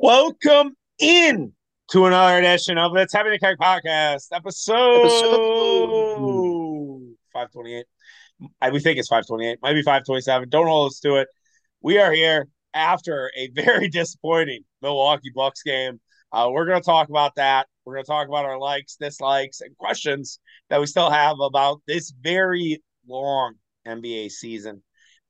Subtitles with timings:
[0.00, 1.54] Welcome in
[1.90, 6.20] to another edition of the Tapping the Keg podcast, episode, Episode.
[7.32, 7.84] 528.
[8.62, 10.50] I, we think it's 528, might be 527.
[10.50, 11.26] Don't hold us to it.
[11.80, 16.00] We are here after a very disappointing Milwaukee Bucks game.
[16.30, 17.66] Uh, we're going to talk about that.
[17.84, 20.38] We're going to talk about our likes, dislikes, and questions
[20.70, 23.54] that we still have about this very long
[23.84, 24.80] NBA season.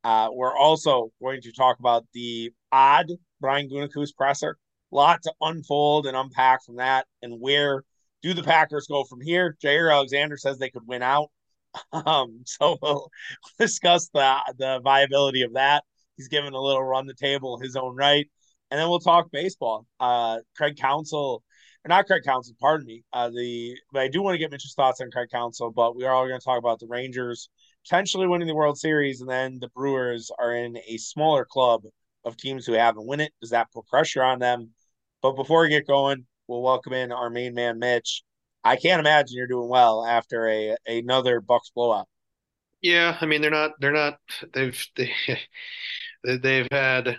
[0.05, 3.11] Uh, we're also going to talk about the odd
[3.41, 4.59] Brian Gutekunst's presser.
[4.93, 7.85] A lot to unfold and unpack from that, and where
[8.22, 9.57] do the Packers go from here?
[9.63, 11.30] Jaire Alexander says they could win out.
[11.93, 13.11] Um, so we'll
[13.58, 15.85] discuss the the viability of that.
[16.16, 18.27] He's given a little run the table his own right,
[18.71, 19.86] and then we'll talk baseball.
[20.00, 21.44] Uh, Craig Counsell,
[21.85, 23.05] or not Craig Counsell, pardon me.
[23.13, 26.05] Uh, the but I do want to get Mitch's thoughts on Craig Counsell, but we
[26.05, 27.50] are all going to talk about the Rangers
[27.85, 31.82] potentially winning the World Series, and then the Brewers are in a smaller club
[32.25, 33.33] of teams who haven't won it.
[33.41, 34.70] Does that put pressure on them?
[35.22, 38.22] But before we get going, we'll welcome in our main man, Mitch.
[38.64, 42.08] I can't imagine you're doing well after a another Bucks blowout.
[42.83, 44.19] Yeah, I mean they're not they're not
[44.52, 45.11] they've they,
[46.24, 47.19] they've had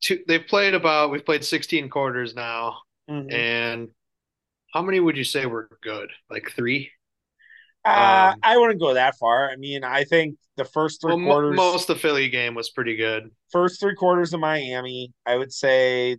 [0.00, 2.78] two they've played about we've played 16 quarters now
[3.10, 3.32] Mhm.
[3.32, 3.88] and
[4.74, 6.10] how many would you say were good?
[6.30, 6.90] Like three?
[7.84, 9.50] Uh, Um, I wouldn't go that far.
[9.50, 12.70] I mean, I think the first three well, quarters, most of the Philly game was
[12.70, 13.30] pretty good.
[13.50, 16.18] first three quarters of Miami, I would say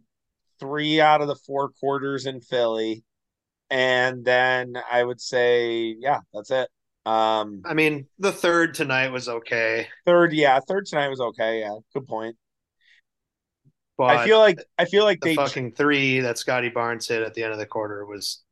[0.59, 3.03] three out of the four quarters in Philly,
[3.69, 6.69] and then I would say, yeah, that's it.
[7.05, 11.61] Um, I mean, the third tonight was okay, third, yeah, third tonight was okay.
[11.61, 12.35] Yeah, good point.
[14.01, 17.33] I feel like I feel like the they, fucking three that Scottie Barnes hit at
[17.33, 18.43] the end of the quarter was,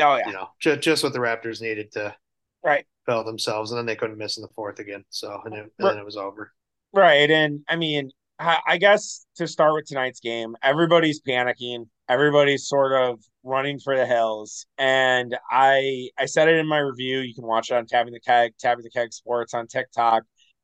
[0.00, 2.14] oh yeah, you know, just just what the Raptors needed to
[2.62, 2.86] right.
[3.06, 5.04] fail themselves, and then they couldn't miss in the fourth again.
[5.10, 5.92] So and, it, and Right.
[5.92, 6.52] then it was over.
[6.92, 7.30] Right.
[7.30, 11.88] And I mean, I guess to start with tonight's game, everybody's panicking.
[12.08, 14.64] Everybody's sort of running for the hills.
[14.78, 17.18] And I I said it in my review.
[17.18, 20.22] You can watch it on Tapping the Keg, Tapping the Keg Sports on TikTok.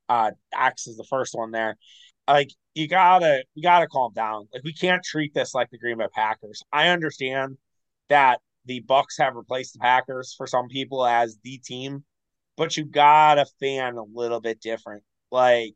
[0.09, 1.77] Uh Axe is the first one there.
[2.29, 4.49] Like you gotta you gotta calm down.
[4.53, 6.63] Like we can't treat this like the Green Bay Packers.
[6.73, 7.59] I understand
[8.09, 12.05] that the Bucks have replaced the Packers for some people as the team,
[12.57, 15.03] but you gotta fan a little bit different.
[15.31, 15.75] Like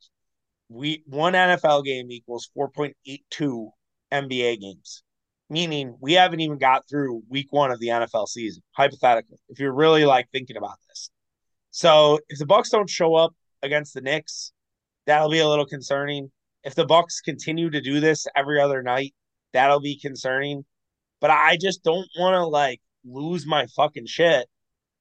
[0.69, 3.71] we one NFL game equals 4.82
[4.13, 5.03] NBA games,
[5.51, 9.73] meaning we haven't even got through week one of the NFL season, hypothetically, if you're
[9.73, 11.11] really like thinking about this.
[11.71, 14.53] So if the Bucks don't show up against the Knicks,
[15.07, 16.31] that'll be a little concerning.
[16.65, 19.15] If the Bucks continue to do this every other night,
[19.53, 20.65] that'll be concerning.
[21.21, 24.47] But I just don't want to like lose my fucking shit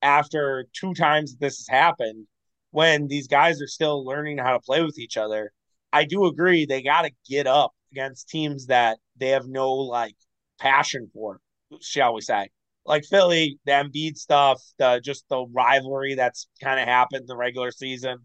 [0.01, 2.27] after two times this has happened
[2.71, 5.51] when these guys are still learning how to play with each other.
[5.93, 10.15] I do agree they got to get up against teams that they have no like
[10.59, 11.39] passion for,
[11.81, 12.49] shall we say.
[12.85, 17.71] Like Philly, the Embiid stuff, the just the rivalry that's kind of happened the regular
[17.71, 18.19] season.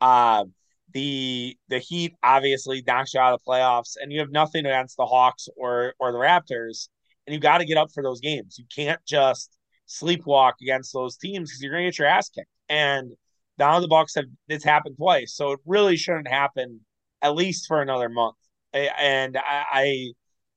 [0.00, 0.44] Uh
[0.92, 4.96] the the Heat obviously knocks you out of the playoffs, and you have nothing against
[4.96, 6.88] the Hawks or or the Raptors,
[7.26, 8.58] and you got to get up for those games.
[8.58, 9.56] You can't just
[9.88, 12.48] sleepwalk against those teams because you're going to get your ass kicked.
[12.68, 13.12] And
[13.58, 16.80] now the Bucks have it's happened twice, so it really shouldn't happen
[17.22, 18.36] at least for another month.
[18.72, 20.12] And I,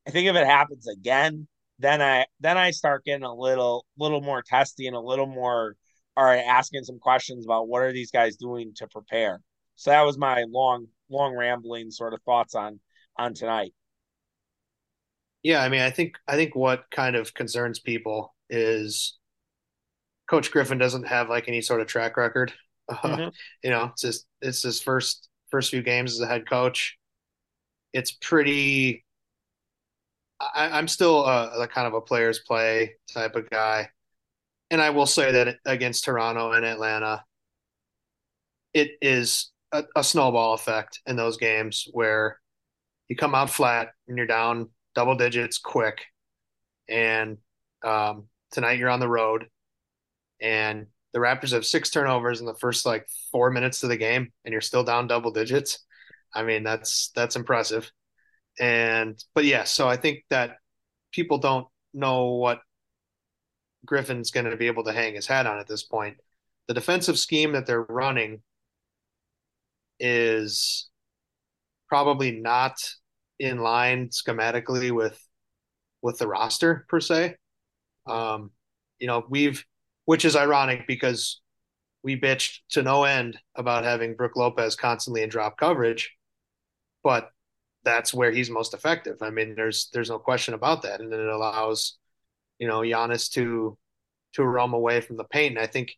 [0.08, 1.48] I, think if it happens again,
[1.80, 5.76] then I then I start getting a little little more testy and a little more
[6.18, 9.40] all right, asking some questions about what are these guys doing to prepare.
[9.76, 12.80] So that was my long long rambling sort of thoughts on
[13.18, 13.74] on tonight.
[15.48, 19.18] Yeah, I mean, I think I think what kind of concerns people is
[20.30, 22.54] Coach Griffin doesn't have like any sort of track record.
[22.90, 23.34] Uh, Mhm.
[23.66, 26.98] you know, it's just it's his first first few games as a head coach.
[27.94, 29.06] It's pretty.
[30.40, 33.90] I, I'm still a, a kind of a players play type of guy,
[34.72, 37.26] and I will say that against Toronto and Atlanta,
[38.74, 42.40] it is a, a snowball effect in those games where
[43.10, 46.06] you come out flat and you're down double digits quick,
[46.90, 47.38] and
[47.86, 49.46] um, tonight you're on the road,
[50.42, 54.32] and the Raptors have six turnovers in the first like four minutes of the game,
[54.44, 55.86] and you're still down double digits.
[56.34, 57.92] I mean, that's that's impressive.
[58.60, 60.58] And but yeah, so I think that
[61.12, 62.62] people don't know what
[63.86, 66.18] Griffin's going to be able to hang his hat on at this point.
[66.68, 68.42] The defensive scheme that they're running
[70.00, 70.90] is
[71.88, 72.74] probably not
[73.40, 75.22] in line schematically with
[76.02, 77.36] with the roster per se.
[78.06, 78.52] Um,
[79.00, 79.64] you know, we've
[80.06, 81.42] which is ironic because
[82.04, 86.16] we bitched to no end about having Brook Lopez constantly in drop coverage,
[87.04, 87.32] but
[87.84, 89.18] that's where he's most effective.
[89.22, 91.98] I mean, there's there's no question about that, and it allows
[92.60, 93.78] you know Giannis to
[94.34, 95.58] to roam away from the paint.
[95.58, 95.94] And I think,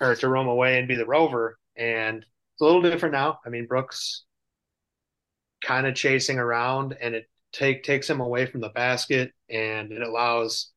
[0.00, 1.58] or to roam away and be the rover.
[1.76, 3.40] And it's a little different now.
[3.44, 4.24] I mean, Brooks
[5.64, 10.02] kind of chasing around, and it take takes him away from the basket, and it
[10.02, 10.70] allows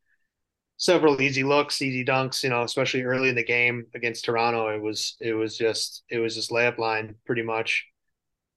[0.77, 2.43] several easy looks, easy dunks.
[2.43, 6.19] You know, especially early in the game against Toronto, it was it was just it
[6.19, 7.85] was just layup line pretty much.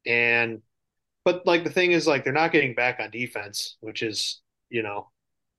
[0.07, 0.63] And
[1.25, 4.41] but like the thing is like they're not getting back on defense, which is
[4.71, 5.11] you know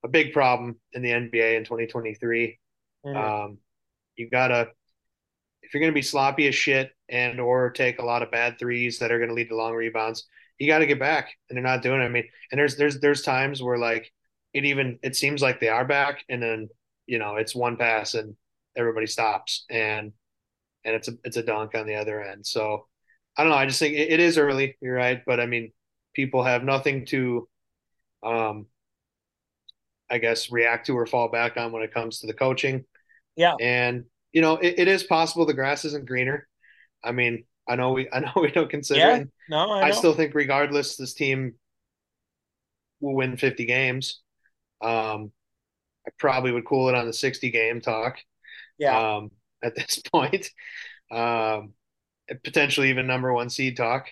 [0.04, 2.60] a big problem in the NBA in 2023.
[3.06, 3.18] Mm-hmm.
[3.18, 3.58] Um,
[4.16, 4.70] you gotta
[5.62, 9.00] if you're gonna be sloppy as shit and or take a lot of bad threes
[9.00, 10.26] that are gonna lead to long rebounds,
[10.60, 12.06] you got to get back, and they're not doing it.
[12.06, 14.12] I mean, and there's there's there's times where like
[14.54, 16.70] it even it seems like they are back, and then
[17.08, 18.36] you know it's one pass and
[18.76, 20.12] everybody stops, and
[20.86, 22.46] and it's a it's a dunk on the other end.
[22.46, 22.88] So
[23.38, 23.58] I don't know.
[23.58, 24.78] I just think it, it is early.
[24.82, 25.72] You're right, but I mean,
[26.14, 27.48] people have nothing to,
[28.22, 28.66] um,
[30.10, 32.84] I guess, react to or fall back on when it comes to the coaching.
[33.38, 34.04] Yeah, and
[34.34, 36.48] you know, it, it is possible the grass isn't greener.
[37.02, 39.30] I mean, I know we I know we don't consider yeah, it.
[39.50, 41.54] No, I, I, still think regardless, this team
[43.00, 44.22] will win 50 games.
[44.82, 45.32] Um,
[46.06, 48.18] I probably would cool it on the 60 game talk.
[48.78, 49.16] Yeah.
[49.16, 49.32] Um,
[49.64, 50.50] at this point,
[51.12, 51.74] um,
[52.44, 54.08] potentially even number one seed talk.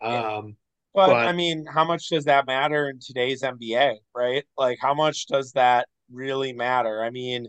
[0.00, 0.56] Um,
[0.94, 4.44] but, but I mean, how much does that matter in today's NBA, right?
[4.56, 7.04] Like, how much does that really matter?
[7.04, 7.48] I mean,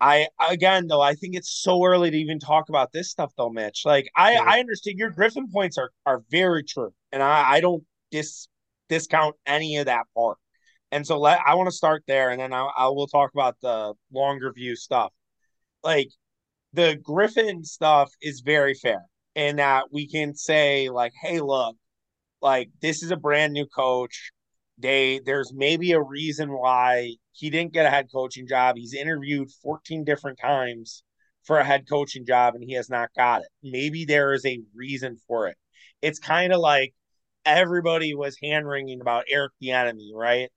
[0.00, 3.50] I again though I think it's so early to even talk about this stuff though,
[3.50, 3.82] Mitch.
[3.84, 4.44] Like I yeah.
[4.46, 8.48] I understand your Griffin points are are very true, and I I don't dis
[8.88, 10.38] discount any of that part.
[10.92, 13.56] And so let I want to start there, and then I I will talk about
[13.60, 15.12] the longer view stuff.
[15.82, 16.10] Like
[16.72, 19.02] the Griffin stuff is very fair
[19.34, 21.76] in that we can say like, hey, look,
[22.42, 24.30] like this is a brand new coach.
[24.78, 28.76] They there's maybe a reason why he didn't get a head coaching job.
[28.76, 31.02] He's interviewed 14 different times
[31.44, 33.48] for a head coaching job and he has not got it.
[33.62, 35.56] Maybe there is a reason for it.
[36.02, 36.94] It's kind of like
[37.44, 40.50] everybody was hand wringing about Eric Bieniemy, right?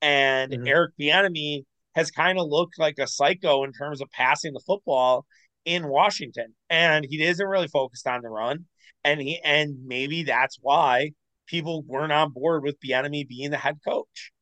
[0.00, 0.66] And mm-hmm.
[0.66, 1.64] Eric Bieniemy
[1.94, 5.26] has kind of looked like a psycho in terms of passing the football
[5.64, 8.66] in Washington, and he isn't really focused on the run.
[9.02, 11.10] And he and maybe that's why
[11.46, 14.32] people weren't on board with Bieniemy being the head coach.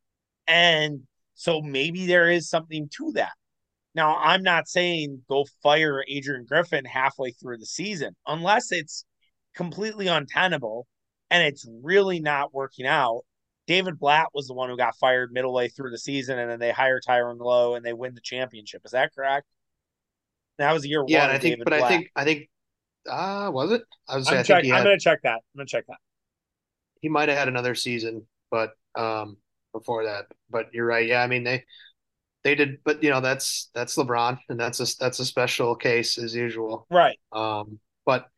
[0.46, 1.00] And
[1.34, 3.32] so maybe there is something to that.
[3.94, 9.04] Now, I'm not saying go fire Adrian Griffin halfway through the season unless it's
[9.54, 10.86] completely untenable
[11.30, 13.22] and it's really not working out.
[13.66, 16.58] David Blatt was the one who got fired middle way through the season, and then
[16.58, 18.82] they hire Tyronn Lue and they win the championship.
[18.84, 19.46] Is that correct?
[20.58, 21.30] That was a year yeah, one.
[21.30, 21.82] Yeah, I think, David but Blatt.
[21.84, 22.48] I think, I think,
[23.08, 23.82] ah, uh, was it?
[24.06, 24.28] I was.
[24.28, 25.36] I'm, check, I'm gonna check that.
[25.36, 25.96] I'm gonna check that
[27.04, 29.36] he might have had another season, but um,
[29.74, 30.24] before that.
[30.48, 31.06] But you're right.
[31.06, 31.64] Yeah, I mean they
[32.44, 36.16] they did, but you know that's that's LeBron, and that's a that's a special case
[36.16, 36.86] as usual.
[36.90, 37.18] Right.
[37.30, 38.30] Um, but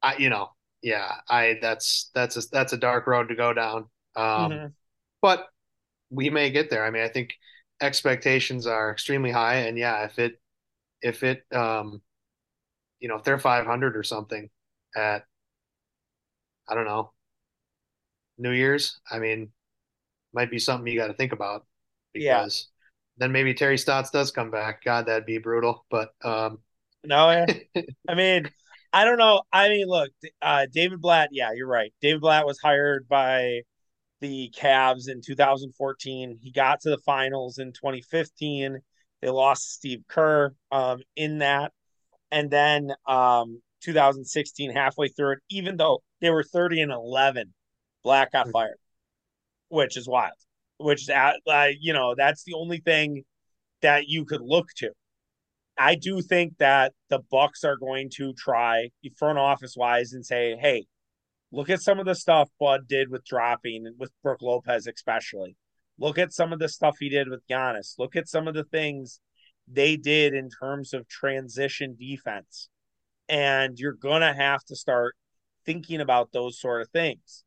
[0.00, 0.50] I, you know,
[0.80, 3.86] yeah, I that's that's a that's a dark road to go down.
[4.14, 4.66] Um, mm-hmm.
[5.20, 5.46] but
[6.08, 6.84] we may get there.
[6.84, 7.34] I mean, I think
[7.82, 10.40] expectations are extremely high, and yeah, if it
[11.02, 12.00] if it um,
[13.00, 14.50] you know, if they're 500 or something
[14.96, 15.24] at
[16.68, 17.10] I don't know
[18.38, 19.50] New Year's, I mean,
[20.32, 21.66] might be something you got to think about
[22.12, 23.24] because yeah.
[23.24, 24.84] then maybe Terry Stotts does come back.
[24.84, 25.84] God, that'd be brutal.
[25.90, 26.58] But um,
[27.04, 27.28] no,
[28.08, 28.50] I mean,
[28.92, 29.42] I don't know.
[29.52, 30.10] I mean, look,
[30.42, 31.30] uh, David Blatt.
[31.32, 31.92] Yeah, you're right.
[32.00, 33.62] David Blatt was hired by
[34.20, 36.38] the Cavs in 2014.
[36.40, 38.78] He got to the finals in 2015.
[39.20, 41.72] They lost Steve Kerr um, in that,
[42.30, 47.52] and then um, 2016, halfway through it, even though they were 30 and 11
[48.08, 48.78] Blatt got fired,
[49.68, 50.32] which is wild.
[50.78, 53.24] Which is, uh, you know, that's the only thing
[53.82, 54.92] that you could look to.
[55.76, 58.88] I do think that the Bucks are going to try
[59.18, 60.86] front office wise and say, "Hey,
[61.52, 65.56] look at some of the stuff Bud did with dropping with Brook Lopez, especially.
[65.98, 67.98] Look at some of the stuff he did with Giannis.
[67.98, 69.20] Look at some of the things
[69.70, 72.70] they did in terms of transition defense,
[73.28, 75.14] and you're gonna have to start
[75.66, 77.44] thinking about those sort of things.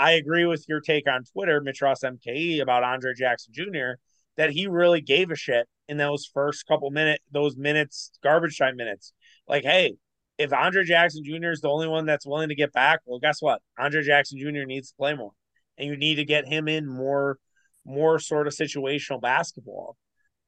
[0.00, 4.00] I agree with your take on Twitter, Mitch MKE, about Andre Jackson Jr.,
[4.38, 8.76] that he really gave a shit in those first couple minutes, those minutes, garbage time
[8.76, 9.12] minutes.
[9.46, 9.96] Like, hey,
[10.38, 11.50] if Andre Jackson Jr.
[11.50, 13.60] is the only one that's willing to get back, well, guess what?
[13.78, 14.64] Andre Jackson Jr.
[14.64, 15.32] needs to play more.
[15.76, 17.36] And you need to get him in more,
[17.84, 19.98] more sort of situational basketball.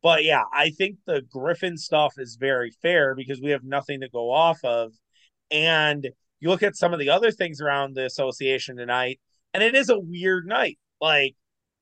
[0.03, 4.09] But yeah, I think the Griffin stuff is very fair because we have nothing to
[4.09, 4.93] go off of.
[5.51, 6.09] And
[6.41, 9.21] you look at some of the other things around the association tonight
[9.55, 10.79] And it is a weird night.
[11.01, 11.35] Like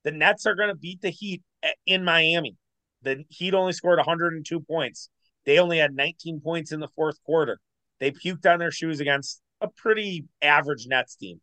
[0.05, 1.43] the Nets are going to beat the Heat
[1.87, 2.57] in Miami.
[3.03, 5.09] The Heat only scored 102 points.
[5.47, 7.61] They only had 19 points in the fourth quarter.
[7.99, 11.41] They puked on their shoes against a pretty average Nets team.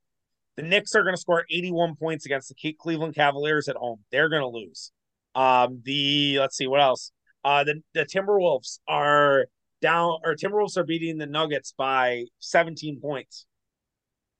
[0.55, 4.00] The Knicks are going to score 81 points against the Cleveland Cavaliers at home.
[4.12, 4.91] They're going to lose.
[5.36, 7.12] Um, the let's see what else.
[7.43, 9.46] Uh, the the Timberwolves are
[9.81, 13.46] down, or Timberwolves are beating the Nuggets by 17 points.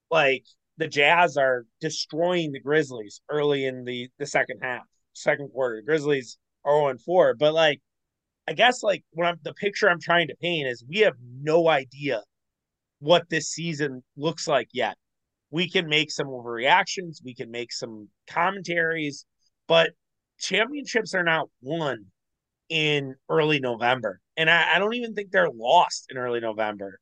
[0.10, 0.46] Like
[0.77, 5.77] the Jazz are destroying the Grizzlies early in the the second half, second quarter.
[5.77, 7.81] The Grizzlies are 0 4, but like
[8.48, 11.67] I guess like when I'm the picture I'm trying to paint is we have no
[11.67, 12.24] idea
[13.00, 14.96] what this season looks like yet.
[15.50, 19.25] We can make some overreactions, we can make some commentaries,
[19.67, 19.91] but
[20.39, 22.05] championships are not won
[22.69, 24.19] in early November.
[24.36, 27.00] And I, I don't even think they're lost in early November.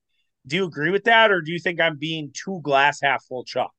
[0.48, 3.44] Do you agree with that, or do you think I'm being too glass half full,
[3.44, 3.72] Chuck?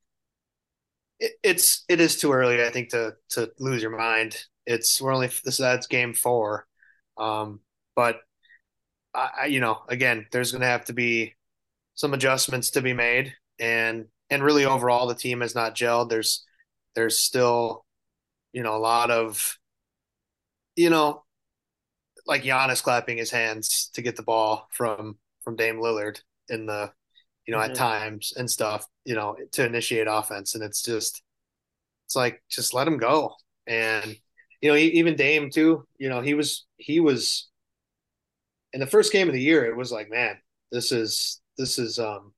[1.20, 4.37] It, it's it is too early, I think, to to lose your mind.
[4.66, 6.66] It's we're only this that's game four,
[7.16, 7.61] um,
[7.94, 8.20] but
[9.14, 11.35] I, you know, again, there's going to have to be
[11.94, 16.11] some adjustments to be made, and and really overall, the team has not gelled.
[16.11, 16.44] There's
[16.94, 17.85] there's still,
[18.52, 19.58] you know, a lot of,
[20.75, 21.25] you know,
[22.26, 26.90] like Giannis clapping his hands to get the ball from from Dame Lillard in the,
[27.46, 27.70] you know, mm-hmm.
[27.72, 31.22] at times and stuff, you know, to initiate offense, and it's just,
[32.06, 33.34] it's like just let him go,
[33.66, 34.16] and
[34.60, 35.86] you know, even Dame too.
[35.98, 37.48] You know, he was he was
[38.72, 39.64] in the first game of the year.
[39.66, 40.36] It was like, man,
[40.72, 42.32] this is this is um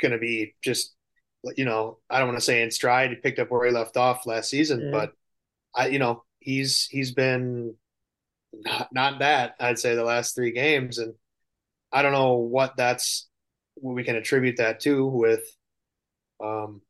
[0.00, 0.94] going to be just
[1.56, 3.10] you know I don't want to say in stride.
[3.10, 4.92] He picked up where he left off last season, mm-hmm.
[4.92, 5.12] but
[5.74, 7.74] I you know he's he's been
[8.52, 11.14] not not that I'd say the last three games, and
[11.96, 13.26] I don't know what that's
[13.76, 15.40] what we can attribute that to with
[16.44, 16.82] um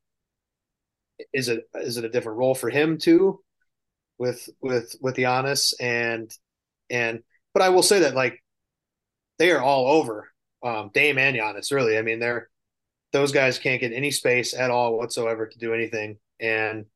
[1.33, 3.39] is it is it a different role for him too?
[4.19, 6.29] With with with Giannis and
[6.91, 7.23] and
[7.55, 8.43] but I will say that like
[9.39, 10.29] they are all over
[10.65, 11.71] um, Dame and Giannis.
[11.71, 12.49] Really, I mean they're
[13.13, 16.87] those guys can't get any space at all whatsoever to do anything, and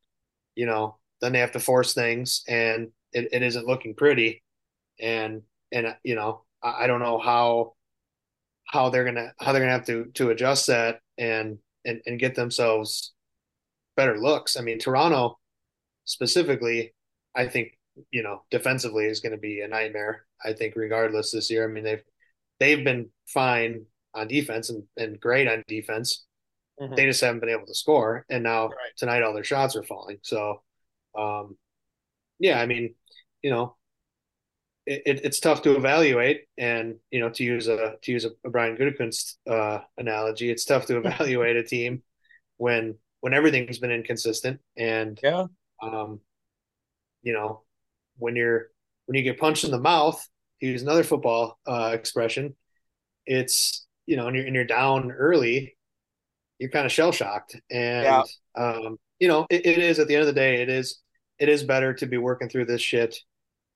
[0.56, 4.42] you know then they have to force things, and it, it isn't looking pretty,
[4.98, 7.74] and and you know I, I don't know how
[8.70, 12.34] how they're gonna how they're gonna have to to adjust that and and and get
[12.34, 13.12] themselves
[13.96, 14.56] better looks.
[14.56, 15.38] I mean Toronto
[16.04, 16.94] specifically
[17.34, 17.78] I think
[18.10, 20.26] you know defensively is going to be a nightmare.
[20.44, 21.68] I think regardless this year.
[21.68, 22.02] I mean they've
[22.60, 26.26] they've been fine on defense and, and great on defense.
[26.80, 26.94] Mm-hmm.
[26.94, 28.92] They just haven't been able to score, and now right.
[28.96, 30.18] tonight all their shots are falling.
[30.22, 30.62] So,
[31.18, 31.58] um,
[32.38, 32.94] yeah, I mean,
[33.42, 33.76] you know,
[34.90, 38.48] it, it, it's tough to evaluate, and you know, to use a to use a,
[38.48, 42.02] Brian Gutekunst uh, analogy, it's tough to evaluate a team
[42.56, 45.46] when when everything's been inconsistent, and yeah,
[45.80, 46.18] um,
[47.22, 47.62] you know,
[48.18, 48.70] when you're
[49.06, 50.20] when you get punched in the mouth,
[50.58, 52.56] use another football uh, expression,
[53.26, 55.76] it's you know, and you're and you're down early,
[56.58, 58.22] you're kind of shell shocked, and yeah.
[58.56, 60.98] um, you know, it, it is at the end of the day, it is
[61.38, 63.16] it is better to be working through this shit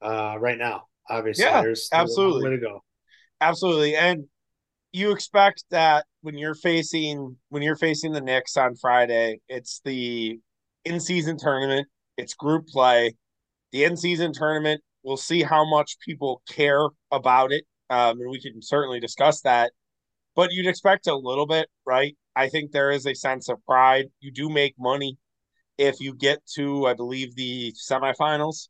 [0.03, 0.89] uh, right now.
[1.09, 2.81] Obviously, yeah, there's, absolutely way to go.
[3.41, 4.25] Absolutely, and
[4.93, 10.39] you expect that when you're facing when you're facing the Knicks on Friday, it's the
[10.85, 13.15] in season tournament, it's group play
[13.75, 17.65] the in season tournament, we'll see how much people care about it.
[17.91, 19.73] Um, and we can certainly discuss that.
[20.37, 22.17] But you'd expect a little bit, right?
[22.37, 24.07] I think there is a sense of pride.
[24.21, 25.19] You do make money
[25.77, 28.69] if you get to, I believe, the semifinals.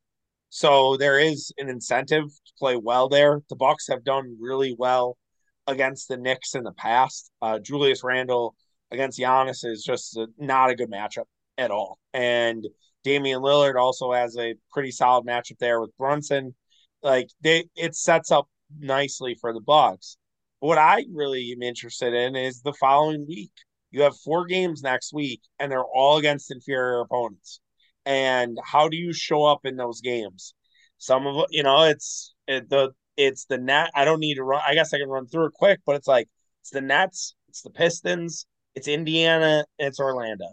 [0.54, 3.42] So there is an incentive to play well there.
[3.48, 5.18] The Bucks have done really well
[5.66, 7.32] against the Knicks in the past.
[7.42, 8.54] Uh, Julius Randle
[8.92, 11.24] against Giannis is just a, not a good matchup
[11.58, 11.98] at all.
[12.12, 12.64] And
[13.02, 16.54] Damian Lillard also has a pretty solid matchup there with Brunson.
[17.02, 20.18] Like they, it sets up nicely for the Bucks.
[20.60, 23.50] What I really am interested in is the following week.
[23.90, 27.58] You have four games next week, and they're all against inferior opponents.
[28.06, 30.54] And how do you show up in those games?
[30.98, 33.90] Some of you know, it's it, the it's the net.
[33.94, 34.62] I don't need to run.
[34.66, 36.28] I guess I can run through it quick, but it's like
[36.62, 40.46] it's the Nets, it's the Pistons, it's Indiana, it's Orlando.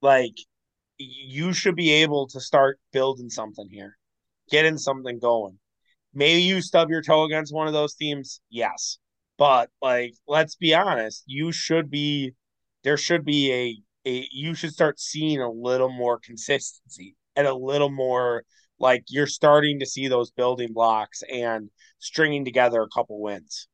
[0.00, 0.34] Like
[0.98, 3.96] you should be able to start building something here,
[4.50, 5.58] getting something going.
[6.14, 8.98] Maybe you stub your toe against one of those teams, yes.
[9.38, 12.34] But like, let's be honest, you should be
[12.84, 17.54] there should be a a you should start seeing a little more consistency and a
[17.54, 18.44] little more
[18.78, 23.68] like you're starting to see those building blocks and stringing together a couple wins.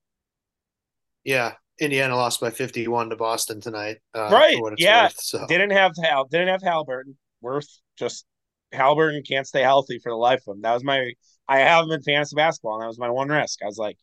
[1.25, 3.99] Yeah, Indiana lost by 51 to Boston tonight.
[4.14, 4.58] Uh, right.
[4.76, 5.04] yeah.
[5.04, 5.47] Worth, so.
[5.49, 6.26] Didn't have Hal.
[6.26, 7.14] Didn't have Haliburton.
[7.40, 8.26] Worth just
[8.73, 10.62] Haliburton can't stay healthy for the life of him.
[10.62, 11.12] That was my.
[11.49, 13.62] I have him in fantasy basketball, and that was my one risk.
[13.62, 13.97] I was like,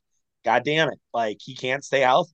[0.43, 0.99] God damn it!
[1.13, 2.33] Like he can't stay healthy,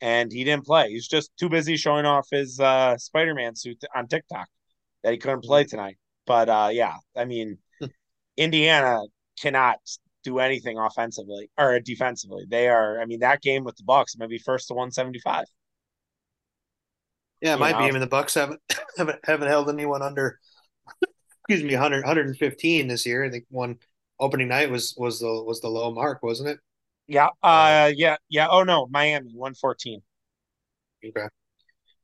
[0.00, 0.90] and he didn't play.
[0.90, 4.48] He's just too busy showing off his uh, Spider-Man suit on TikTok
[5.02, 5.98] that he couldn't play tonight.
[6.26, 7.58] But uh, yeah, I mean,
[8.36, 9.00] Indiana
[9.40, 9.78] cannot
[10.24, 12.44] do anything offensively or defensively.
[12.48, 15.46] They are, I mean, that game with the Bucks might be first to 175.
[17.40, 17.78] Yeah, it might know?
[17.78, 17.84] be.
[17.84, 18.60] I mean, the Bucks haven't
[18.96, 20.38] haven't haven't held anyone under
[21.48, 23.24] excuse me 100 115 this year.
[23.24, 23.78] I think one
[24.18, 26.58] opening night was was the was the low mark, wasn't it?
[27.08, 27.28] Yeah.
[27.42, 28.16] Uh, yeah.
[28.28, 28.48] Yeah.
[28.50, 30.00] Oh no, Miami 114.
[31.04, 31.26] Okay.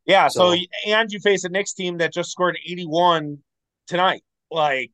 [0.07, 0.29] Yeah.
[0.29, 3.39] So, so and you face a Knicks team that just scored 81
[3.87, 4.23] tonight.
[4.51, 4.93] Like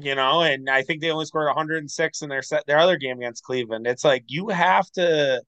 [0.00, 3.18] you know, and I think they only scored 106 in their set their other game
[3.18, 3.86] against Cleveland.
[3.86, 5.42] It's like you have to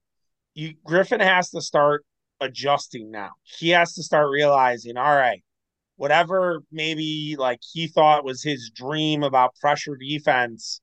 [0.54, 2.04] you Griffin has to start
[2.40, 3.30] adjusting now.
[3.44, 5.42] He has to start realizing, all right,
[5.96, 10.80] whatever maybe like he thought was his dream about pressure defense,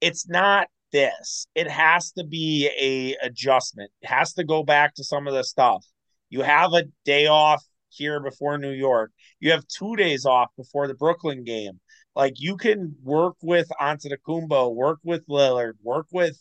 [0.00, 1.46] it's not this.
[1.54, 3.90] It has to be a adjustment.
[4.02, 5.84] It has to go back to some of the stuff.
[6.28, 9.12] You have a day off here before New York.
[9.40, 11.80] You have two days off before the Brooklyn game.
[12.14, 16.36] Like you can work with Antetokounmpo, work with Lillard, work with,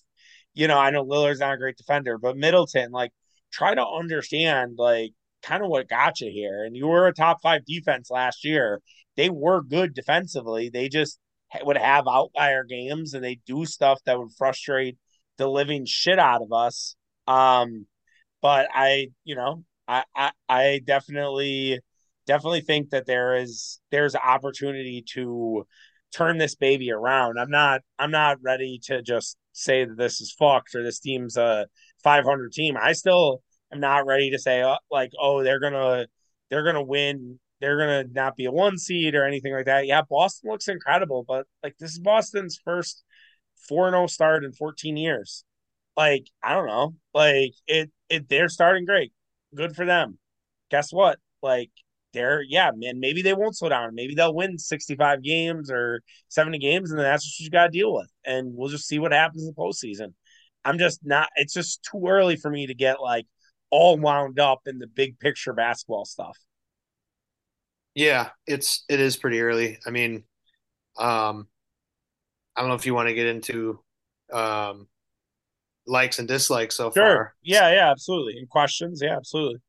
[0.54, 3.12] you know, I know Lillard's not a great defender, but Middleton, like
[3.52, 5.12] try to understand like
[5.44, 6.64] kind of what got you here.
[6.64, 8.82] And you were a top five defense last year.
[9.16, 10.70] They were good defensively.
[10.70, 11.20] They just
[11.64, 14.98] would have outlier games and they do stuff that would frustrate
[15.38, 16.96] the living shit out of us.
[17.28, 17.86] Um,
[18.42, 21.80] but I, you know, I, I, I definitely
[22.28, 25.66] definitely think that there is there's an opportunity to
[26.14, 27.40] turn this baby around.
[27.40, 31.38] I'm not I'm not ready to just say that this is fucked or this team's
[31.38, 31.68] a
[32.04, 32.78] 500 team.
[32.80, 33.42] I still
[33.74, 36.08] am not ready to say uh, like oh they're gonna
[36.50, 39.88] they're gonna win they're gonna not be a one seed or anything like that.
[39.88, 43.04] Yeah, Boston looks incredible, but like this is Boston's first
[43.70, 45.44] 4-0 start in 14 years.
[45.98, 49.12] Like I don't know, like it it they're starting great.
[49.56, 50.18] Good for them.
[50.72, 51.20] Guess what?
[51.42, 51.72] Like
[52.14, 53.96] they're yeah, man, maybe they won't slow down.
[53.96, 57.70] Maybe they'll win 65 games or 70 games, and then that's what you got to
[57.70, 58.10] deal with.
[58.26, 60.14] And we'll just see what happens in the postseason.
[60.66, 61.30] I'm just not.
[61.36, 63.26] It's just too early for me to get like
[63.70, 66.38] all wound up in the big picture basketball stuff.
[68.00, 69.78] Yeah, it's it is pretty early.
[69.86, 70.24] I mean,
[70.98, 71.50] um,
[72.56, 73.82] I don't know if you want to get into
[74.32, 74.88] um
[75.86, 77.04] likes and dislikes so sure.
[77.04, 77.36] far.
[77.42, 78.38] Yeah, yeah, absolutely.
[78.38, 79.60] And questions, yeah, absolutely.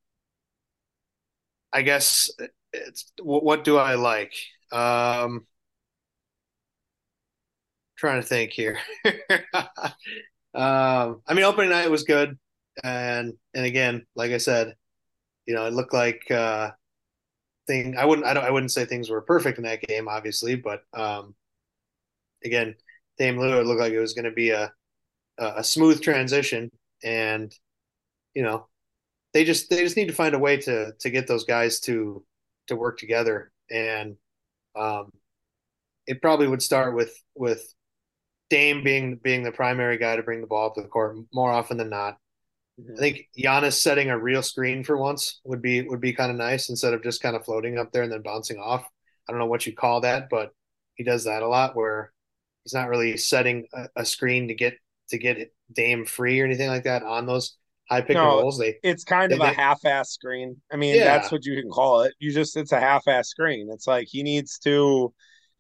[1.73, 2.31] I guess
[2.73, 4.35] it's what do I like?
[4.71, 5.45] Um,
[7.97, 8.79] trying to think here.
[10.55, 12.39] um, I mean, opening night was good,
[12.85, 14.77] and and again, like I said,
[15.47, 16.71] you know, it looked like uh,
[17.71, 17.97] thing.
[17.97, 20.83] I wouldn't, I don't, I wouldn't say things were perfect in that game, obviously, but
[20.95, 21.35] um,
[22.45, 22.75] again,
[23.19, 24.73] Dame Lillard looked like it was going to be a
[25.39, 26.71] a smooth transition,
[27.03, 27.55] and
[28.35, 28.67] you know,
[29.33, 32.25] they just they just need to find a way to to get those guys to
[32.67, 34.17] to work together and
[34.77, 35.11] um
[36.07, 37.73] it probably would start with with
[38.49, 41.53] Dame being being the primary guy to bring the ball up to the court more
[41.53, 42.19] often than not.
[42.81, 42.95] Mm-hmm.
[42.97, 46.37] I think Giannis setting a real screen for once would be would be kind of
[46.37, 48.85] nice instead of just kind of floating up there and then bouncing off.
[49.29, 50.51] I don't know what you call that, but
[50.95, 52.13] he does that a lot where
[52.65, 54.75] he's not really setting a, a screen to get
[55.11, 57.57] to get Dame free or anything like that on those
[57.89, 58.59] high pick no, and rolls.
[58.59, 60.57] They it's kind they, of a half-ass screen.
[60.73, 61.05] I mean, yeah.
[61.05, 62.15] that's what you can call it.
[62.19, 63.69] You just it's a half-ass screen.
[63.73, 65.13] It's like he needs to.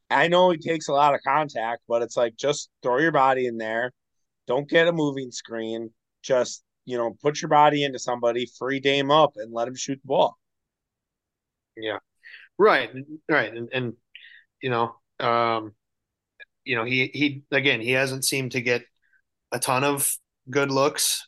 [0.09, 3.46] I know he takes a lot of contact, but it's like just throw your body
[3.46, 3.92] in there.
[4.46, 5.90] Don't get a moving screen.
[6.22, 10.00] Just you know, put your body into somebody, free Dame up, and let him shoot
[10.03, 10.38] the ball.
[11.76, 11.98] Yeah,
[12.59, 12.90] right,
[13.29, 13.94] right, and and
[14.62, 15.74] you know, um,
[16.64, 18.83] you know, he he again, he hasn't seemed to get
[19.53, 20.16] a ton of
[20.48, 21.26] good looks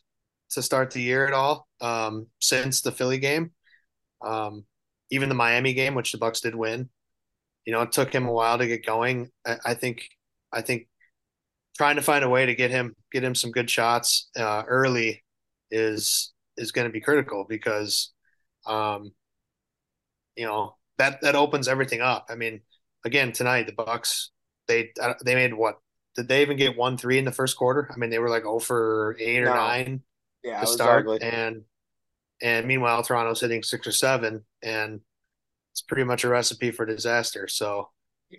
[0.51, 3.51] to start the year at all um, since the Philly game.
[4.21, 4.65] Um,
[5.11, 6.89] even the Miami game, which the Bucks did win,
[7.65, 9.29] you know, it took him a while to get going.
[9.45, 10.07] I, I think,
[10.51, 10.87] I think,
[11.77, 15.22] trying to find a way to get him get him some good shots uh, early
[15.73, 18.11] is is going to be critical because,
[18.65, 19.11] um,
[20.35, 22.27] you know, that that opens everything up.
[22.29, 22.61] I mean,
[23.03, 24.31] again tonight the Bucks
[24.67, 24.91] they
[25.25, 25.79] they made what
[26.15, 27.89] did they even get one three in the first quarter?
[27.91, 29.55] I mean, they were like oh for eight or no.
[29.55, 30.01] nine
[30.43, 31.21] yeah, to start, ugly.
[31.21, 31.63] and
[32.41, 35.01] and meanwhile Toronto's hitting six or seven, and
[35.71, 37.47] it's pretty much a recipe for disaster.
[37.47, 37.89] So,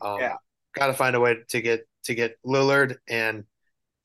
[0.03, 0.37] um, yeah,
[0.75, 3.45] got to find a way to get to get Lillard, and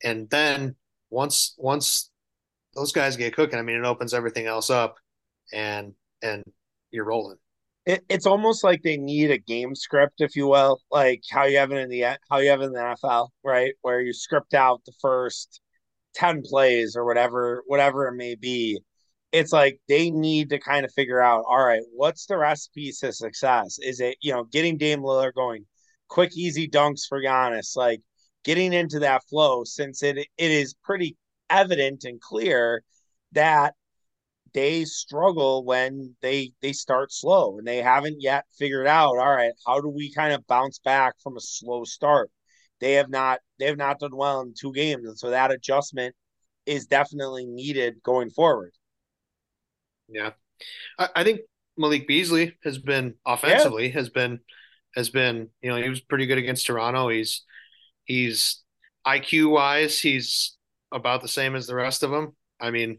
[0.02, 0.74] and then
[1.10, 2.09] once once
[2.74, 4.96] those guys get cooking, I mean, it opens everything else up,
[5.52, 6.44] and and
[6.90, 7.36] you're rolling.
[7.86, 11.58] It, it's almost like they need a game script, if you will, like how you
[11.58, 13.74] have it in the how you have in the NFL, right?
[13.82, 15.60] Where you script out the first
[16.14, 18.80] ten plays or whatever, whatever it may be.
[19.32, 23.12] It's like they need to kind of figure out, all right, what's the recipe to
[23.12, 23.78] success?
[23.80, 25.66] Is it you know getting Dame Lillard going,
[26.08, 28.02] quick easy dunks for Giannis, like
[28.44, 31.16] getting into that flow, since it it is pretty
[31.50, 32.82] evident and clear
[33.32, 33.74] that
[34.52, 39.52] they struggle when they they start slow and they haven't yet figured out all right
[39.66, 42.30] how do we kind of bounce back from a slow start?
[42.80, 45.06] They have not they have not done well in two games.
[45.06, 46.14] And so that adjustment
[46.66, 48.72] is definitely needed going forward.
[50.08, 50.30] Yeah.
[50.98, 51.40] I, I think
[51.76, 53.94] malik beasley has been offensively yeah.
[53.94, 54.40] has been
[54.94, 57.08] has been you know he was pretty good against toronto.
[57.08, 57.44] He's
[58.04, 58.62] he's
[59.06, 60.56] iq wise he's
[60.92, 62.98] about the same as the rest of them i mean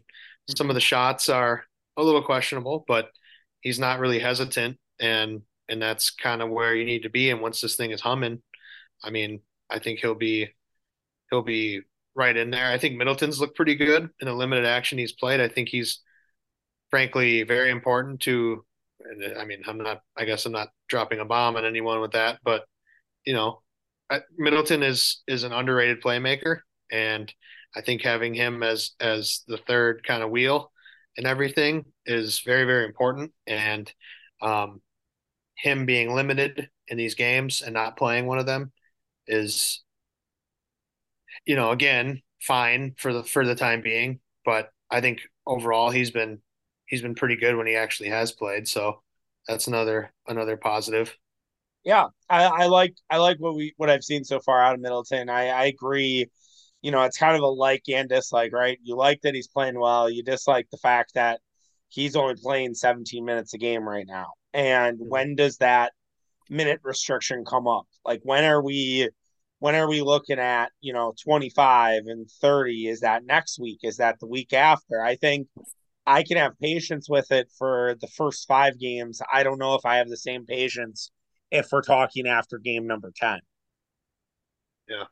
[0.56, 1.64] some of the shots are
[1.96, 3.10] a little questionable, but
[3.60, 7.30] he's not really hesitant, and and that's kind of where you need to be.
[7.30, 8.42] And once this thing is humming,
[9.02, 10.48] I mean, I think he'll be
[11.30, 11.82] he'll be
[12.14, 12.70] right in there.
[12.70, 15.40] I think Middleton's looked pretty good in the limited action he's played.
[15.40, 16.00] I think he's
[16.90, 18.64] frankly very important to.
[19.04, 20.02] Uh, I mean, I'm not.
[20.16, 22.64] I guess I'm not dropping a bomb on anyone with that, but
[23.24, 23.62] you know,
[24.36, 27.32] Middleton is is an underrated playmaker, and
[27.76, 30.70] I think having him as as the third kind of wheel
[31.16, 33.32] and everything is very very important.
[33.46, 33.92] And
[34.40, 34.80] um,
[35.56, 38.72] him being limited in these games and not playing one of them
[39.26, 39.82] is,
[41.46, 44.20] you know, again fine for the for the time being.
[44.44, 46.40] But I think overall he's been
[46.86, 48.68] he's been pretty good when he actually has played.
[48.68, 49.02] So
[49.48, 51.16] that's another another positive.
[51.84, 54.80] Yeah, I, I like I like what we what I've seen so far out of
[54.80, 55.28] Middleton.
[55.28, 56.30] I, I agree
[56.82, 58.78] you know, it's kind of a like and dislike, right?
[58.82, 60.10] You like that he's playing well.
[60.10, 61.40] You dislike the fact that
[61.88, 64.32] he's only playing 17 minutes a game right now.
[64.52, 65.08] And mm-hmm.
[65.08, 65.92] when does that
[66.50, 67.86] minute restriction come up?
[68.04, 69.08] Like when are we
[69.60, 72.88] when are we looking at, you know, 25 and 30?
[72.88, 73.78] Is that next week?
[73.84, 75.00] Is that the week after?
[75.00, 75.46] I think
[76.04, 79.22] I can have patience with it for the first 5 games.
[79.32, 81.12] I don't know if I have the same patience
[81.52, 83.38] if we're talking after game number 10.
[84.88, 85.04] Yeah.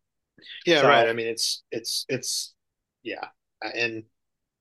[0.67, 1.09] Yeah, so, right.
[1.09, 2.55] I mean, it's it's it's
[3.03, 3.29] yeah,
[3.63, 4.05] and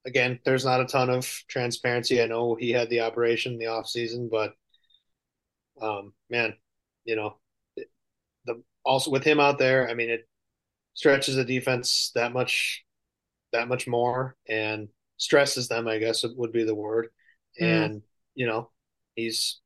[0.06, 2.22] again, there's not a ton of transparency.
[2.22, 4.54] I know he had the operation in the off season, but
[5.82, 6.56] um, man,
[7.06, 7.38] you know,
[8.46, 10.28] the also with him out there, I mean, it
[10.94, 12.84] stretches the defense that much,
[13.54, 15.88] that much more, and stresses them.
[15.88, 17.10] I guess it would be the word.
[17.62, 17.86] Mm.
[17.86, 18.02] And
[18.36, 18.72] you know,
[19.15, 19.60] he's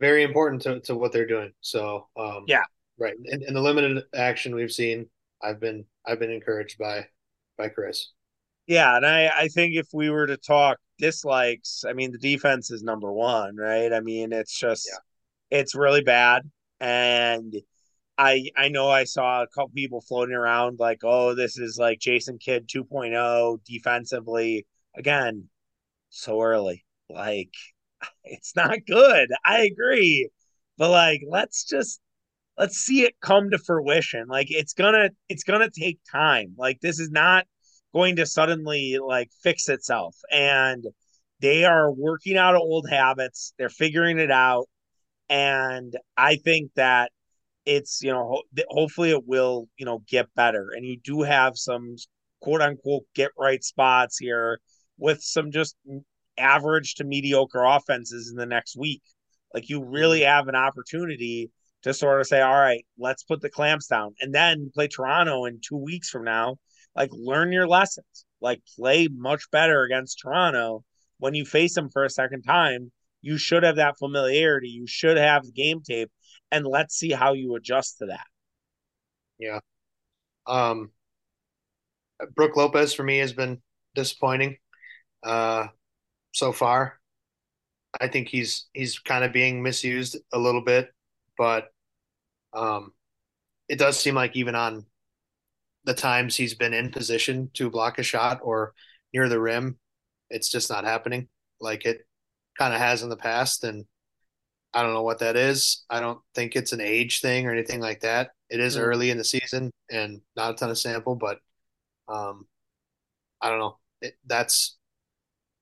[0.00, 1.52] very important to, to what they're doing.
[1.60, 2.64] So um, yeah,
[2.98, 3.14] Right.
[3.26, 5.06] And, in the limited action we've seen,
[5.42, 7.06] I've been I've been encouraged by
[7.58, 8.12] by Chris.
[8.66, 12.70] Yeah, and I I think if we were to talk dislikes, I mean the defense
[12.70, 13.92] is number one, right?
[13.92, 15.58] I mean it's just yeah.
[15.58, 17.54] it's really bad, and
[18.18, 22.00] I I know I saw a couple people floating around like, oh, this is like
[22.00, 24.66] Jason Kidd 2.0 defensively.
[24.96, 25.48] Again,
[26.10, 27.52] so early, like
[28.24, 29.30] it's not good.
[29.44, 30.30] I agree,
[30.78, 32.00] but like let's just
[32.58, 34.26] let's see it come to fruition.
[34.28, 36.54] Like it's gonna it's gonna take time.
[36.56, 37.46] Like this is not
[37.94, 40.16] going to suddenly like fix itself.
[40.30, 40.84] And
[41.40, 43.52] they are working out old habits.
[43.58, 44.68] They're figuring it out.
[45.28, 47.10] And I think that
[47.64, 50.68] it's, you know, hopefully it will, you know, get better.
[50.74, 51.96] And you do have some
[52.40, 54.60] quote unquote get right spots here
[54.98, 55.76] with some just
[56.38, 59.02] average to mediocre offenses in the next week.
[59.52, 60.28] Like you really mm-hmm.
[60.28, 61.50] have an opportunity
[61.82, 64.14] to sort of say, all right, let's put the clamps down.
[64.20, 66.56] And then play Toronto in two weeks from now.
[66.94, 68.24] Like, learn your lessons.
[68.40, 70.84] Like, play much better against Toronto
[71.18, 72.90] when you face them for a second time.
[73.22, 74.68] You should have that familiarity.
[74.68, 76.10] You should have the game tape,
[76.52, 78.26] and let's see how you adjust to that.
[79.38, 79.60] Yeah.
[80.46, 80.90] Um,
[82.34, 83.60] Brook Lopez for me has been
[83.94, 84.58] disappointing
[85.22, 85.66] uh,
[86.32, 87.00] so far.
[88.00, 90.90] I think he's he's kind of being misused a little bit,
[91.36, 91.68] but
[92.52, 92.92] um,
[93.68, 94.86] it does seem like even on
[95.84, 98.74] the times he's been in position to block a shot or
[99.12, 99.78] near the rim,
[100.30, 101.28] it's just not happening
[101.60, 102.06] like it
[102.58, 103.64] kind of has in the past.
[103.64, 103.84] And
[104.74, 105.84] I don't know what that is.
[105.88, 108.30] I don't think it's an age thing or anything like that.
[108.50, 108.80] It is mm.
[108.80, 111.38] early in the season and not a ton of sample, but
[112.08, 112.46] um,
[113.40, 113.78] I don't know.
[114.02, 114.76] It, that's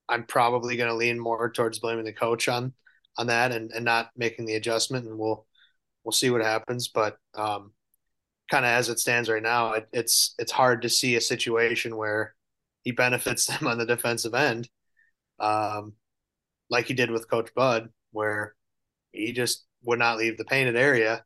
[0.09, 2.75] I'm probably going to lean more towards blaming the coach on
[3.17, 5.47] on that and, and not making the adjustment, and we'll
[6.05, 6.88] we'll see what happens.
[6.88, 7.73] But um,
[8.51, 11.97] kind of as it stands right now, it, it's it's hard to see a situation
[11.97, 12.35] where
[12.83, 14.69] he benefits them on the defensive end,
[15.40, 15.95] um,
[16.71, 18.55] like he did with Coach Bud, where
[19.12, 21.25] he just would not leave the painted area,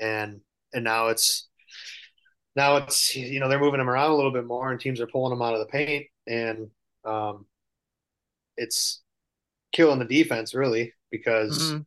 [0.00, 0.40] and
[0.72, 1.48] and now it's
[2.56, 5.06] now it's you know they're moving him around a little bit more, and teams are
[5.06, 6.70] pulling him out of the paint, and
[7.04, 7.46] um,
[8.56, 9.02] it's
[9.72, 11.80] killing the defense really because mm-hmm.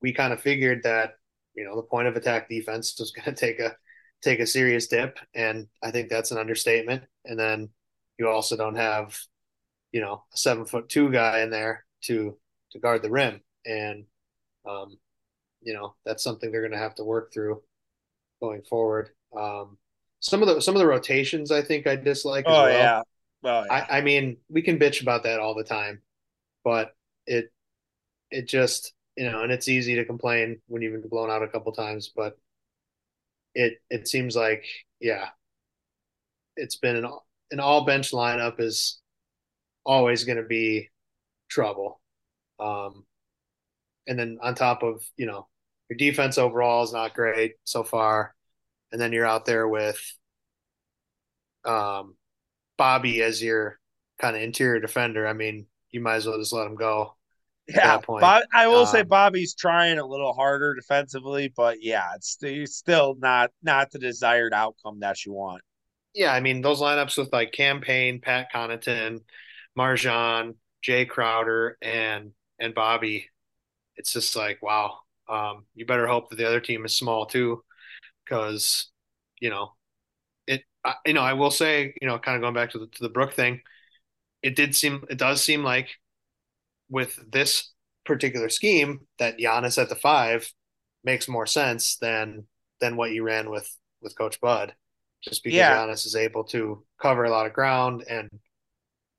[0.00, 1.14] we kind of figured that
[1.58, 3.76] you know the point of attack defense was going to take a
[4.22, 7.04] take a serious dip, and I think that's an understatement.
[7.24, 7.70] And then
[8.18, 9.18] you also don't have
[9.90, 12.38] you know a seven foot two guy in there to
[12.70, 14.04] to guard the rim, and
[14.68, 14.98] um,
[15.60, 17.60] you know that's something they're going to have to work through
[18.40, 19.10] going forward.
[19.36, 19.78] Um,
[20.20, 22.72] some of the some of the rotations I think I dislike as oh, well.
[22.72, 23.02] Yeah.
[23.40, 23.86] Well, yeah.
[23.88, 26.02] I, I mean, we can bitch about that all the time,
[26.64, 26.94] but
[27.26, 27.52] it
[28.30, 31.48] it just you know, and it's easy to complain when you've been blown out a
[31.48, 32.38] couple times, but
[33.54, 34.64] it it seems like
[35.00, 35.28] yeah,
[36.56, 37.10] it's been an
[37.50, 39.00] an all bench lineup is
[39.84, 40.88] always going to be
[41.50, 42.00] trouble.
[42.60, 43.06] Um,
[44.06, 45.48] and then on top of you know
[45.90, 48.34] your defense overall is not great so far,
[48.92, 50.00] and then you're out there with
[51.64, 52.16] um,
[52.78, 53.80] Bobby as your
[54.20, 55.26] kind of interior defender.
[55.28, 57.17] I mean, you might as well just let him go.
[57.68, 62.38] Yeah, Bob, I will um, say Bobby's trying a little harder defensively, but yeah, it's,
[62.40, 65.60] it's still not not the desired outcome that you want.
[66.14, 69.20] Yeah, I mean those lineups with like Cam Payne, Pat Connaughton,
[69.78, 73.28] MarJon, Jae Crowder, and and Bobby.
[73.96, 75.00] It's just like wow.
[75.28, 77.62] Um, you better hope that the other team is small too,
[78.24, 78.90] because
[79.40, 79.72] you know
[80.46, 80.62] it.
[80.84, 83.02] I, you know, I will say, you know, kind of going back to the to
[83.02, 83.60] the Brook thing,
[84.42, 85.90] it did seem, it does seem like
[86.90, 87.72] with this
[88.04, 90.50] particular scheme that Giannis at the five
[91.04, 92.46] makes more sense than
[92.80, 93.68] than what you ran with
[94.00, 94.74] with Coach Bud,
[95.22, 95.76] just because yeah.
[95.76, 98.28] Giannis is able to cover a lot of ground and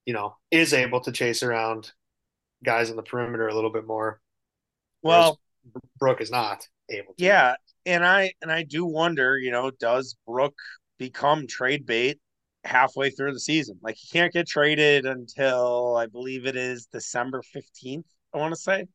[0.05, 1.91] you know is able to chase around
[2.63, 4.19] guys on the perimeter a little bit more.
[5.01, 5.39] Well,
[5.99, 7.23] Brook is not able to.
[7.23, 7.55] Yeah,
[7.85, 10.55] and I and I do wonder, you know, does Brook
[10.97, 12.19] become trade bait
[12.63, 13.79] halfway through the season?
[13.81, 18.59] Like he can't get traded until I believe it is December 15th, I want to
[18.59, 18.85] say.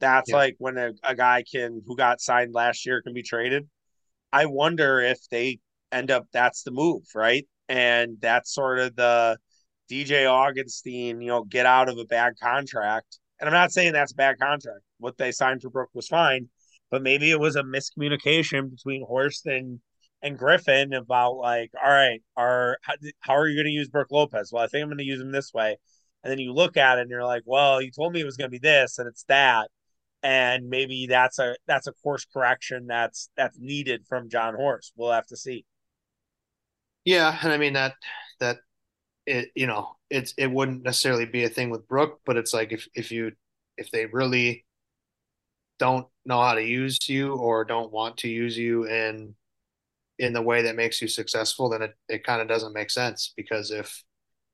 [0.00, 0.36] That's yeah.
[0.36, 3.68] like when a, a guy can who got signed last year can be traded.
[4.32, 5.60] I wonder if they
[5.92, 7.46] end up that's the move, right?
[7.68, 9.38] And that's sort of the
[9.90, 13.18] DJ Augustin, you know, get out of a bad contract.
[13.40, 14.80] And I'm not saying that's a bad contract.
[14.98, 16.48] What they signed for Brook was fine,
[16.90, 19.80] but maybe it was a miscommunication between Horst and
[20.24, 24.08] and Griffin about like, all right, are how, how are you going to use Brook
[24.10, 24.50] Lopez?
[24.50, 25.76] Well, I think I'm going to use him this way.
[26.24, 28.38] And then you look at it and you're like, well, you told me it was
[28.38, 29.68] going to be this, and it's that,
[30.22, 34.94] and maybe that's a that's a course correction that's that's needed from Jon Horst.
[34.96, 35.66] We'll have to see.
[37.04, 37.92] Yeah, and I mean that
[38.40, 38.56] that
[39.26, 42.72] it you know it's it wouldn't necessarily be a thing with Brook, but it's like
[42.72, 43.32] if if you
[43.76, 44.64] if they really
[45.78, 49.34] don't know how to use you or don't want to use you in
[50.18, 53.32] in the way that makes you successful, then it, it kind of doesn't make sense
[53.36, 54.04] because if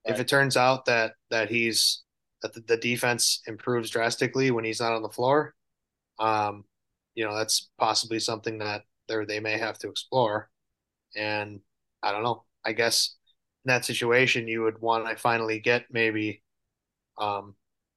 [0.06, 0.14] right.
[0.14, 2.02] if it turns out that that he's
[2.42, 5.54] that the, the, defense improves drastically when he's not on the floor,
[6.18, 6.64] um,
[7.14, 10.48] you know that's possibly something that they they may have to explore.
[11.16, 11.60] And
[12.02, 12.44] I don't know.
[12.64, 13.16] I guess
[13.64, 16.42] in that situation, you would want to finally get maybe
[17.18, 17.54] um,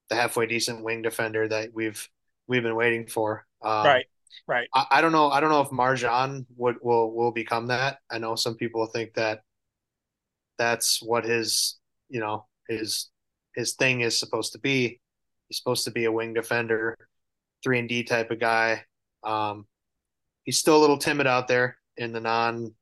[0.10, 2.10] the halfway decent wing defender that we've
[2.48, 3.46] we've been waiting for.
[3.62, 4.06] Um, right.
[4.48, 4.68] Right.
[4.74, 5.30] I, I, don't know.
[5.30, 8.00] I don't know if MarJon would will will become that.
[8.12, 9.44] I know some people think that
[10.58, 11.78] that's what his
[12.10, 13.10] you know his
[13.56, 15.00] his thing is supposed to be.
[15.48, 16.98] He's supposed to be a wing defender,
[17.64, 18.84] three and D type of guy.
[19.24, 19.66] Um,
[20.44, 22.74] he's still a little timid out there in the non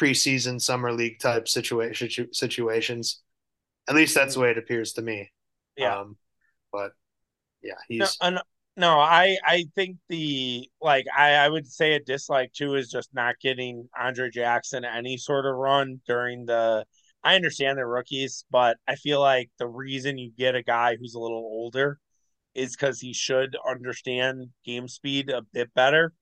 [0.00, 3.22] preseason summer league type situation situations.
[3.88, 5.30] At least that's the way it appears to me.
[5.76, 5.98] Yeah.
[5.98, 6.16] Um,
[6.72, 6.92] but
[7.62, 8.40] yeah, he's no,
[8.78, 13.12] no, I I think the like I I would say a dislike too is just
[13.12, 16.84] not getting Andre Jackson any sort of run during the.
[17.24, 21.14] I understand they're rookies, but I feel like the reason you get a guy who's
[21.14, 21.98] a little older
[22.54, 26.12] is because he should understand game speed a bit better.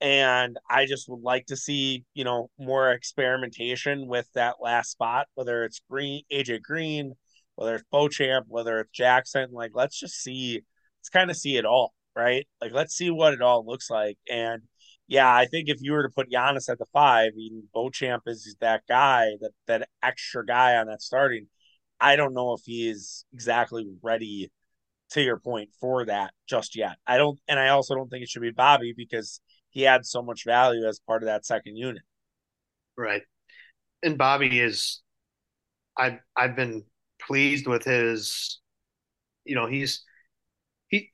[0.00, 5.28] And I just would like to see, you know, more experimentation with that last spot,
[5.34, 7.14] whether it's Green, AJ Green,
[7.54, 9.50] whether it's Beauchamp, whether it's Jackson.
[9.52, 10.62] Like, let's just see
[11.06, 12.46] let's kind of see it all, right?
[12.60, 14.18] Like let's see what it all looks like.
[14.28, 14.62] And
[15.06, 18.56] yeah, I think if you were to put Giannis at the five, even Beauchamp is
[18.60, 21.46] that guy, that that extra guy on that starting.
[22.00, 24.50] I don't know if he is exactly ready
[25.10, 26.96] to your point for that just yet.
[27.06, 29.40] I don't and I also don't think it should be Bobby because
[29.70, 32.02] he adds so much value as part of that second unit.
[32.98, 33.22] Right.
[34.02, 35.02] And Bobby is
[35.96, 36.84] I've I've been
[37.22, 38.60] pleased with his.
[39.44, 40.02] You know, he's
[40.88, 41.10] he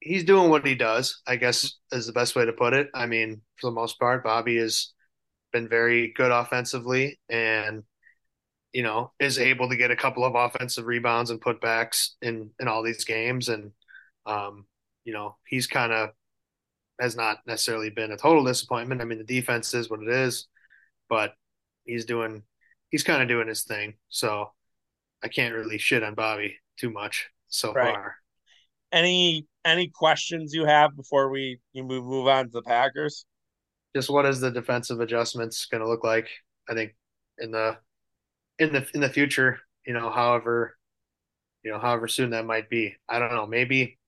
[0.00, 1.22] he's doing what he does.
[1.26, 2.90] I guess is the best way to put it.
[2.94, 4.92] I mean, for the most part, Bobby has
[5.52, 7.82] been very good offensively, and
[8.72, 12.68] you know is able to get a couple of offensive rebounds and putbacks in in
[12.68, 13.72] all these games, and
[14.26, 14.66] um,
[15.04, 16.10] you know he's kind of
[17.00, 19.00] has not necessarily been a total disappointment.
[19.00, 20.46] I mean, the defense is what it is,
[21.08, 21.34] but
[21.84, 22.42] he's doing
[22.90, 23.94] he's kind of doing his thing.
[24.08, 24.52] So
[25.22, 27.94] I can't really shit on Bobby too much so right.
[27.94, 28.16] far.
[28.92, 33.26] Any any questions you have before we you move move on to the Packers?
[33.94, 36.28] Just what is the defensive adjustments going to look like?
[36.68, 36.94] I think
[37.38, 37.78] in the
[38.58, 40.76] in the in the future, you know, however
[41.66, 42.94] you know, however soon that might be.
[43.08, 43.44] I don't know.
[43.44, 43.98] Maybe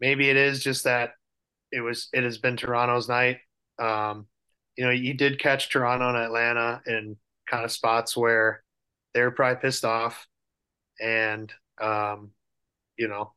[0.00, 1.10] maybe it is just that
[1.70, 3.38] it was it has been Toronto's night.
[3.78, 4.26] Um,
[4.76, 7.16] you know, you did catch Toronto and Atlanta in
[7.50, 8.62] kind of spots where
[9.12, 10.26] they were probably pissed off,
[10.98, 12.30] and um,
[12.96, 13.34] you know,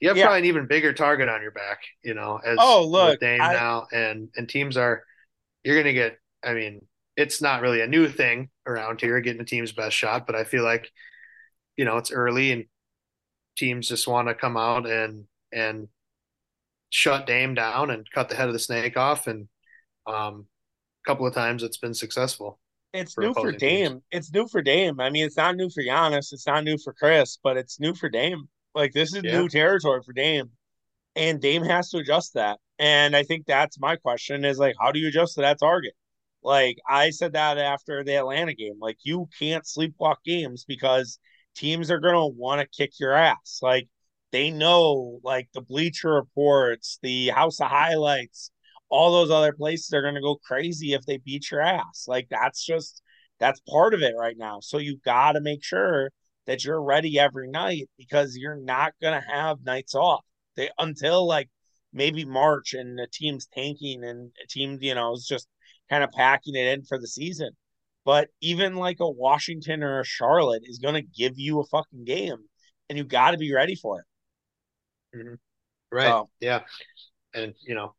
[0.00, 0.24] you have yeah.
[0.24, 1.80] probably an even bigger target on your back.
[2.02, 3.52] You know, as oh look, Dame I...
[3.52, 5.04] now, and and teams are
[5.64, 6.18] you're gonna get.
[6.44, 10.26] I mean, it's not really a new thing around here, getting the team's best shot,
[10.26, 10.90] but I feel like
[11.76, 12.64] you know it's early and
[13.56, 15.88] teams just want to come out and and
[16.90, 19.26] shut Dame down and cut the head of the snake off.
[19.26, 19.48] And
[20.06, 20.46] um,
[21.04, 22.58] a couple of times it's been successful.
[22.94, 23.90] It's for new for Dame.
[23.90, 24.02] Teams.
[24.10, 25.00] It's new for Dame.
[25.00, 26.32] I mean, it's not new for Giannis.
[26.32, 28.48] It's not new for Chris, but it's new for Dame.
[28.78, 29.40] Like this is yeah.
[29.40, 30.50] new territory for Dame,
[31.16, 32.58] and Dame has to adjust that.
[32.78, 35.94] And I think that's my question: is like, how do you adjust to that target?
[36.44, 41.18] Like I said that after the Atlanta game, like you can't sleepwalk games because
[41.56, 43.58] teams are gonna want to kick your ass.
[43.62, 43.88] Like
[44.30, 48.52] they know like the bleacher reports, the house of highlights,
[48.88, 52.04] all those other places are going to go crazy if they beat your ass.
[52.06, 53.02] Like that's just
[53.40, 54.60] that's part of it right now.
[54.60, 56.10] So you got to make sure
[56.48, 60.24] that you're ready every night because you're not going to have nights off.
[60.56, 61.50] They until like
[61.92, 65.46] maybe March and the team's tanking and a team, you know, is just
[65.90, 67.50] kind of packing it in for the season.
[68.04, 72.04] But even like a Washington or a Charlotte is going to give you a fucking
[72.04, 72.38] game
[72.88, 75.18] and you got to be ready for it.
[75.18, 75.34] Mm-hmm.
[75.92, 76.06] Right.
[76.06, 76.60] So, yeah.
[77.34, 77.94] And, you know,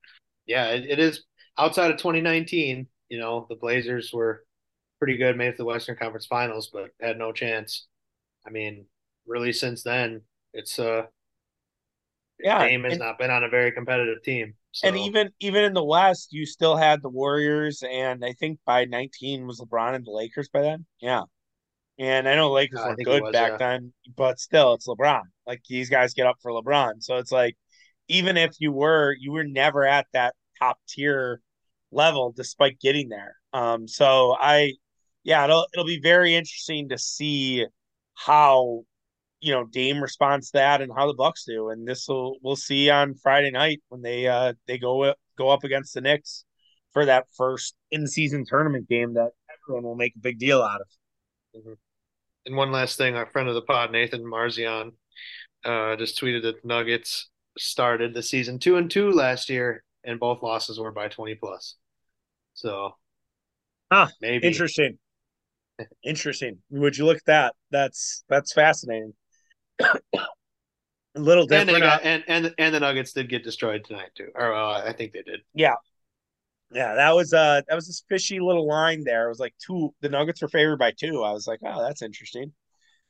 [0.47, 1.23] yeah, it, it is
[1.55, 4.43] outside of 2019, you know, the Blazers were
[4.97, 7.85] pretty good, made it to the Western Conference Finals, but had no chance.
[8.45, 8.85] I mean,
[9.25, 10.21] really since then,
[10.53, 11.03] it's uh
[12.39, 14.53] yeah, Dame has and, not been on a very competitive team.
[14.71, 14.87] So.
[14.87, 18.85] And even even in the West, you still had the Warriors, and I think by
[18.85, 20.85] 19 was LeBron and the Lakers by then.
[21.01, 21.23] Yeah,
[21.99, 23.57] and I know Lakers weren't good was, back yeah.
[23.57, 25.23] then, but still, it's LeBron.
[25.45, 27.03] Like these guys get up for LeBron.
[27.03, 27.57] So it's like,
[28.07, 31.41] even if you were, you were never at that top tier
[31.91, 33.35] level despite getting there.
[33.51, 34.73] Um, so I,
[35.25, 37.65] yeah, it'll it'll be very interesting to see
[38.25, 38.83] how
[39.39, 42.55] you know Dame responds to that and how the Bucks do, and this will we'll
[42.55, 46.43] see on Friday night when they uh they go go up against the Knicks
[46.91, 50.81] for that first in season tournament game that everyone will make a big deal out
[50.81, 50.87] of.
[51.61, 51.73] Mm-hmm.
[52.45, 54.91] And one last thing, our friend of the pod, Nathan Marzion,
[55.63, 60.43] uh, just tweeted that Nuggets started the season two and two last year, and both
[60.43, 61.75] losses were by twenty plus.
[62.53, 62.95] So,
[63.91, 64.97] ah, maybe interesting.
[66.03, 66.59] Interesting.
[66.69, 67.55] Would you look at that?
[67.71, 69.13] That's that's fascinating.
[69.81, 71.69] A little different.
[71.69, 74.83] And, they got, and and and the Nuggets did get destroyed tonight too, or uh,
[74.87, 75.41] I think they did.
[75.53, 75.75] Yeah,
[76.71, 79.25] yeah, that was uh that was this fishy little line there.
[79.25, 81.23] It was like two the Nuggets were favored by two.
[81.23, 82.53] I was like, oh, that's interesting.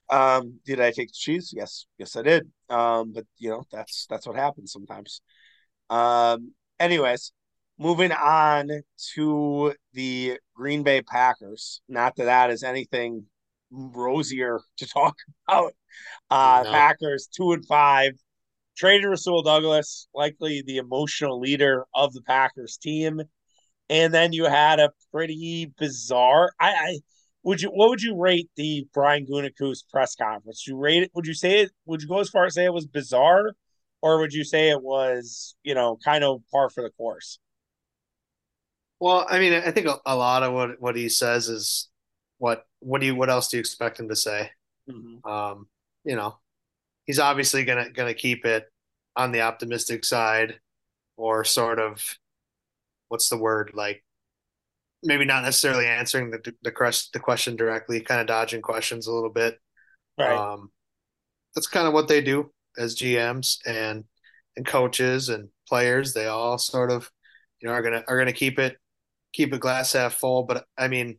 [0.10, 1.53] Um, did I take the cheese?
[1.55, 2.49] Yes, yes, I did.
[2.69, 5.21] Um, but you know, that's that's what happens sometimes.
[5.89, 7.34] Um, anyways,
[7.79, 8.69] moving on
[9.15, 11.81] to the Green Bay Packers.
[11.87, 13.25] Not that that is anything
[13.71, 15.15] rosier to talk
[15.47, 15.73] about.
[16.29, 16.71] Uh, no.
[16.71, 18.13] Packers two and five.
[18.77, 23.21] Traded Rasul Douglas, likely the emotional leader of the Packers team
[23.89, 26.51] and then you had a pretty bizarre.
[26.59, 26.99] I, I
[27.43, 30.63] would you what would you rate the Brian Gutekunst press conference?
[30.67, 31.11] Would you rate it?
[31.15, 31.71] Would you say it?
[31.86, 33.53] Would you go as far as say it was bizarre,
[34.01, 37.39] or would you say it was you know kind of par for the course?
[39.00, 41.89] Well, I mean, I think a, a lot of what what he says is
[42.38, 44.52] what what do you what else do you expect him to say?
[44.89, 45.30] Mm-hmm.
[45.30, 45.68] Um,
[46.04, 46.38] you know,
[47.06, 48.66] he's obviously gonna gonna keep it
[49.16, 50.60] on the optimistic side,
[51.18, 52.18] or sort of
[53.08, 54.04] what's the word like
[55.02, 56.72] maybe not necessarily answering the the,
[57.14, 59.60] the question directly, kind of dodging questions a little bit.
[60.18, 60.38] Right.
[60.38, 60.72] Um,
[61.56, 64.04] that's kind of what they do as GMs and
[64.58, 66.14] and coaches and players.
[66.14, 67.10] They all sort of,
[67.62, 68.78] you know, are gonna are gonna keep it
[69.34, 70.43] keep a glass half full.
[70.43, 71.17] But I mean,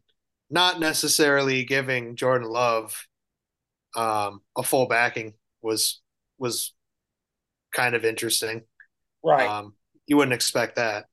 [0.49, 3.07] not necessarily giving Jordan Love
[3.97, 6.01] um, a full backing was
[6.39, 6.73] was
[7.73, 8.63] kind of interesting.
[9.23, 9.49] Right.
[9.49, 9.75] Um,
[10.07, 11.07] you wouldn't expect that.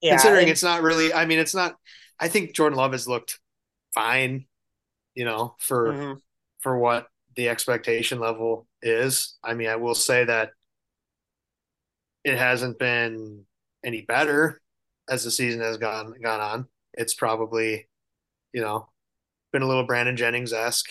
[0.00, 0.12] Yeah.
[0.12, 1.76] Considering and- it's not really, I mean, it's not.
[2.18, 3.40] I think Jordan Love has looked
[3.94, 4.46] fine,
[5.14, 6.20] you know, for Mhm.
[6.60, 9.36] for what the expectation level is.
[9.42, 10.50] I mean, I will say that
[12.24, 13.44] it hasn't been
[13.84, 14.60] any better
[15.08, 16.66] as the season has gone gone on.
[16.94, 17.88] It's probably,
[18.52, 18.88] you know,
[19.52, 20.90] been a little Brandon Jennings esque,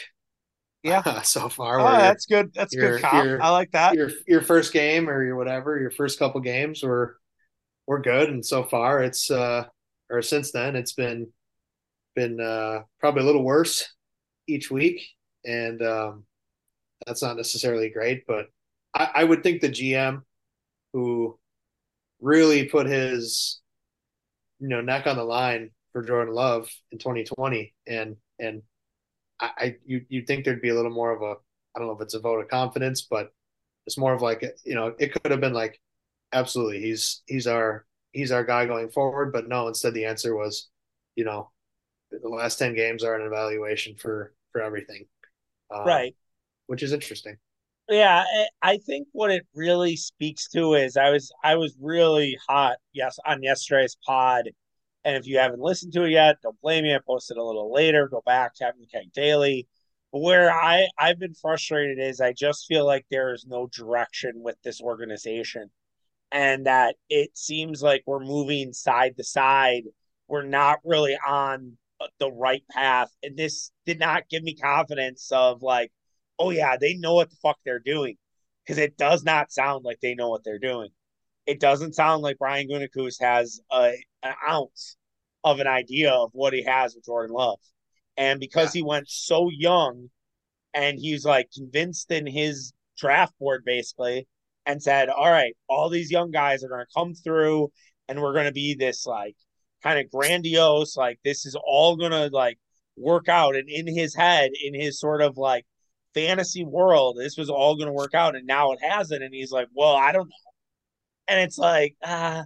[0.83, 1.21] Yeah.
[1.23, 1.79] so far.
[1.79, 2.53] Oh, that's good.
[2.53, 3.25] That's you're- good comp.
[3.25, 3.95] you're- I like that.
[3.95, 7.17] your your first game or your whatever, your first couple games were
[7.87, 9.65] were good, and so far it's uh
[10.09, 11.27] or since then it's been
[12.15, 13.89] been uh probably a little worse
[14.47, 15.01] each week,
[15.45, 16.25] and um
[17.07, 18.45] that's not necessarily great, but
[18.93, 20.21] I, I would think the GM
[20.93, 21.37] who
[22.21, 23.59] really put his
[24.63, 28.63] you know neck on the line for Jordan Love in 2020 and and
[29.41, 31.35] I, I you you think there'd be a little more of a
[31.75, 33.31] I don't know if it's a vote of confidence, but
[33.85, 35.81] it's more of like you know it could have been like
[36.31, 40.69] absolutely he's he's our he's our guy going forward, but no, instead the answer was
[41.17, 41.51] you know
[42.11, 45.05] the last 10 games are an evaluation for for everything.
[45.73, 46.15] Um, Right.
[46.67, 47.37] Which is interesting.
[47.89, 48.23] Yeah,
[48.61, 52.77] I I think what it really speaks to is I was I was really hot
[52.93, 54.49] yes on yesterday's pod,
[55.05, 56.95] and if you haven't listened to it yet, don't blame me.
[56.95, 58.07] I posted a little later.
[58.07, 59.67] Go back, Captain Keg Daily.
[60.11, 64.33] But where I I've been frustrated is I just feel like there is no direction
[64.43, 65.69] with this organization,
[66.31, 69.83] and that it seems like we're moving side to side.
[70.27, 75.31] We're not really on uh, the right path, and this did not give me confidence
[75.31, 75.91] of like
[76.43, 78.15] oh yeah, they know what the fuck they're doing.
[78.65, 80.89] Because it does not sound like they know what they're doing.
[81.45, 84.95] It doesn't sound like Brian Gutekunst has a, an ounce
[85.43, 87.59] of an idea of what he has with Jordan Love.
[88.15, 88.79] And because Yeah.
[88.79, 90.09] he went so young
[90.73, 94.27] and he's like convinced in his draft board basically
[94.65, 97.69] and said, all right, all these young guys are going to come through
[98.07, 99.35] and we're going to be this like
[99.83, 102.57] kind of grandiose, like this is all going to like
[102.95, 103.55] work out.
[103.57, 105.65] And in his head, in his sort of like
[106.13, 109.23] fantasy world, this was all going to work out, and now it hasn't.
[109.23, 110.35] And he's like, "Well, I don't know."
[111.27, 112.45] And it's like, ah,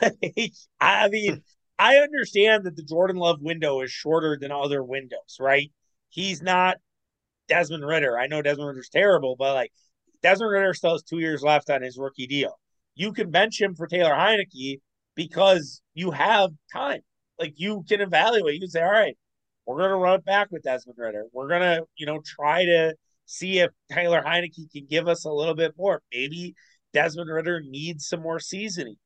[0.80, 1.42] I mean,
[1.78, 5.70] I understand that the Jordan Love window is shorter than other windows, right?
[6.08, 6.78] He's not
[7.48, 8.18] Desmond Ridder.
[8.18, 9.72] I know Desmond Ridder's terrible, but like
[10.22, 12.58] Desmond Ridder still has two years left on his rookie deal.
[12.94, 14.80] You can bench him for Taylor Heinicke
[15.14, 17.00] because you have time.
[17.38, 18.54] Like you can evaluate.
[18.54, 19.16] You can say, all right,
[19.66, 21.24] we're going to run it back with Desmond Ridder.
[21.32, 22.94] We're going to, you know, try to
[23.26, 26.02] see if Taylor Heinicke can give us a little bit more.
[26.12, 26.54] Maybe
[26.92, 28.96] Desmond Ridder needs some more seasoning.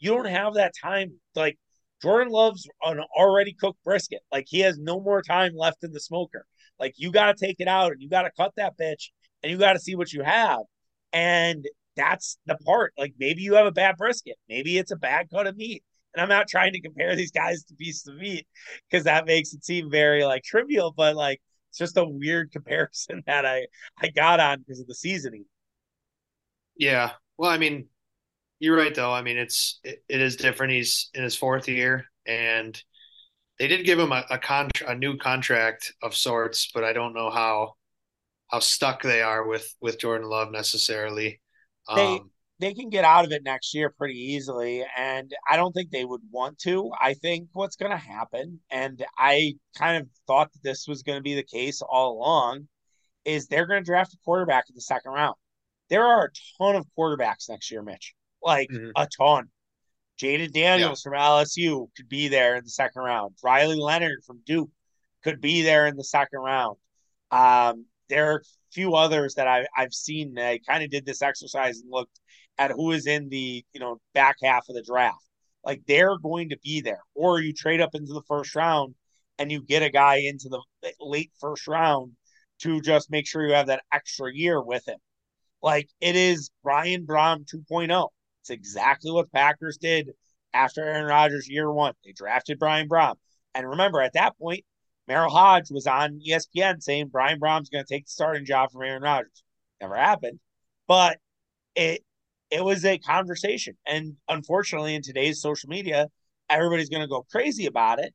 [0.00, 1.12] You don't have that time.
[1.34, 1.58] Like
[2.02, 4.20] Jordan loves an already cooked brisket.
[4.32, 6.44] Like he has no more time left in the smoker.
[6.78, 9.10] Like you got to take it out and you got to cut that bitch
[9.42, 10.60] and you got to see what you have.
[11.12, 11.64] And
[11.96, 12.92] that's the part.
[12.98, 14.36] Like maybe you have a bad brisket.
[14.48, 15.84] Maybe it's a bad cut of meat.
[16.14, 18.46] And I'm not trying to compare these guys to pieces of meat
[18.90, 21.40] because that makes it seem very like trivial, but like
[21.70, 23.66] it's just a weird comparison that I
[24.00, 25.44] I got on because of the seasoning.
[26.76, 27.12] Yeah.
[27.38, 27.88] Well, I mean,
[28.60, 29.12] you're right though.
[29.12, 30.74] I mean, it's it, it is different.
[30.74, 32.82] He's in his fourth year, and
[33.58, 37.14] they did give him a a, contra- a new contract of sorts, but I don't
[37.14, 37.74] know how
[38.48, 41.40] how stuck they are with with Jordan Love necessarily.
[41.94, 42.30] They Um,
[42.60, 46.04] they can get out of it next year pretty easily, and I don't think they
[46.04, 46.90] would want to.
[47.00, 51.18] I think what's going to happen, and I kind of thought that this was going
[51.18, 52.68] to be the case all along,
[53.24, 55.36] is they're going to draft a quarterback in the second round.
[55.88, 56.30] There are a
[56.62, 58.14] ton of quarterbacks next year, Mitch.
[58.42, 58.92] Like Mhm.
[58.94, 59.50] a ton.
[60.18, 63.34] Jayden Daniels from LSU could be there in the second round.
[63.42, 64.70] Riley Leonard from Duke
[65.24, 66.76] could be there in the second round.
[67.30, 70.38] Um, there are a few others that I, I've seen.
[70.38, 72.19] I kind of did this exercise and looked
[72.60, 75.24] at who is in the you know back half of the draft.
[75.64, 78.94] Like they're going to be there, or you trade up into the first round
[79.38, 80.62] and you get a guy into the
[81.00, 82.12] late first round
[82.60, 84.98] to just make sure you have that extra year with him.
[85.62, 88.08] Like it is Brian Brohm 2.0.
[88.42, 90.10] It's exactly what Packers did
[90.52, 91.94] after Aaron Rodgers year one.
[92.04, 93.16] They drafted Brian Brohm.
[93.54, 94.64] And remember, at that point,
[95.08, 98.82] Merril Hoge was on ESPN saying Brian Brohm's going to take the starting job from
[98.82, 99.42] Aaron Rodgers.
[99.80, 100.38] Never happened.
[100.86, 101.18] But
[101.74, 102.02] it
[102.50, 103.76] it was a conversation.
[103.86, 106.08] And unfortunately, in today's social media,
[106.48, 108.12] everybody's going to go crazy about it.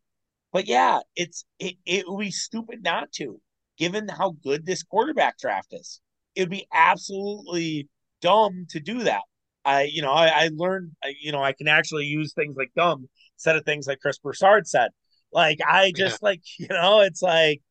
[0.52, 3.40] But yeah, it's it, it would be stupid not to,
[3.78, 6.00] given how good this quarterback draft is.
[6.36, 7.90] It would be absolutely
[8.22, 9.22] dumb to do that.
[9.64, 13.10] I, you know, I, I learned, you know, I can actually use things like dumb
[13.36, 14.90] instead of things like Chris Broussard said.
[15.32, 16.30] Like I just yeah.
[16.30, 17.62] like, you know, it's like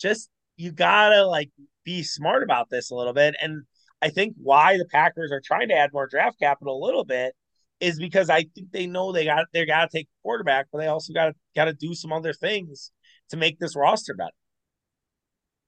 [0.00, 1.50] just you gotta like
[1.84, 3.36] be smart about this a little bit.
[3.40, 3.62] And
[4.02, 7.34] I think why the Packers are trying to add more draft capital a little bit
[7.80, 10.88] is because I think they know they got they got to take quarterback, but they
[10.88, 12.90] also got to got to do some other things
[13.30, 14.30] to make this roster better.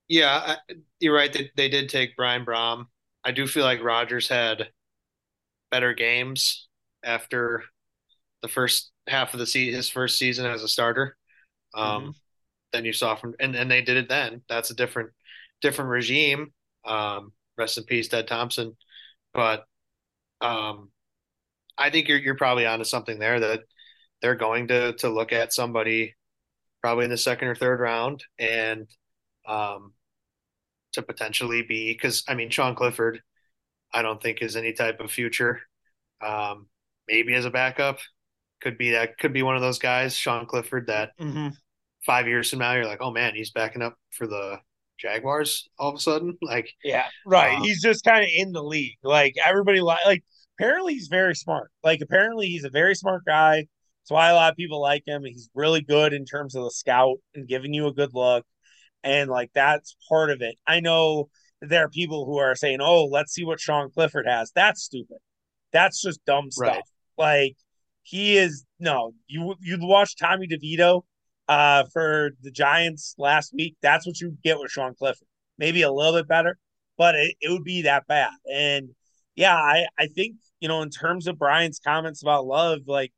[0.09, 0.57] Yeah,
[1.01, 1.32] you're right.
[1.32, 2.87] They, they did take Brian Brohm.
[3.24, 4.68] I do feel like Rodgers had
[5.70, 6.68] better games
[7.03, 7.64] after
[8.43, 11.16] the first half of the season, his first season as a starter,
[11.74, 12.11] um, mm-hmm.
[12.72, 14.43] than you saw from, and, and they did it then.
[14.49, 15.11] That's a different,
[15.62, 16.53] different regime.
[16.85, 18.76] Um, rest in peace, Ted Thompson.
[19.32, 19.64] But,
[20.40, 20.90] um,
[21.76, 23.61] I think you're, you're probably onto something there that
[24.22, 26.14] they're going to, to look at somebody
[26.82, 28.88] probably in the second or third round and,
[29.46, 29.92] um,
[30.94, 33.20] to potentially be because I mean Sean Clifford,
[33.92, 35.61] I don't think is any type of future.
[36.24, 36.68] Um,
[37.07, 37.98] maybe as a backup,
[38.61, 41.48] could be that could be one of those guys, Sean Clifford, that mm-hmm.
[42.07, 44.59] five years from now you're like, oh man, he's backing up for the
[44.99, 46.36] Jaguars all of a sudden.
[46.42, 47.57] Like, yeah, right.
[47.57, 48.99] Um, he's just kind of in the league.
[49.03, 50.24] Like everybody, like
[50.59, 51.70] apparently he's very smart.
[51.82, 53.57] Like apparently he's a very smart guy.
[53.57, 55.24] That's why a lot of people like him.
[55.24, 58.45] He's really good in terms of the scout and giving you a good look
[59.05, 60.57] and like that's part of it.
[60.66, 61.28] I know
[61.61, 65.18] there are people who are saying, "Oh, let's see what Sean Clifford has." That's stupid.
[65.72, 66.68] That's just dumb stuff.
[66.68, 66.82] Right.
[67.16, 67.57] Like
[68.03, 69.12] he is no.
[69.28, 71.03] You you watch Tommy DeVito
[71.49, 73.76] uh, for the Giants last week.
[73.82, 75.28] That's what you get with Sean Clifford.
[75.59, 76.59] Maybe a little bit better,
[76.99, 78.32] but it, it would be that bad.
[78.53, 78.90] And
[79.36, 83.12] yeah, I I think you know in terms of Brian's comments about love, like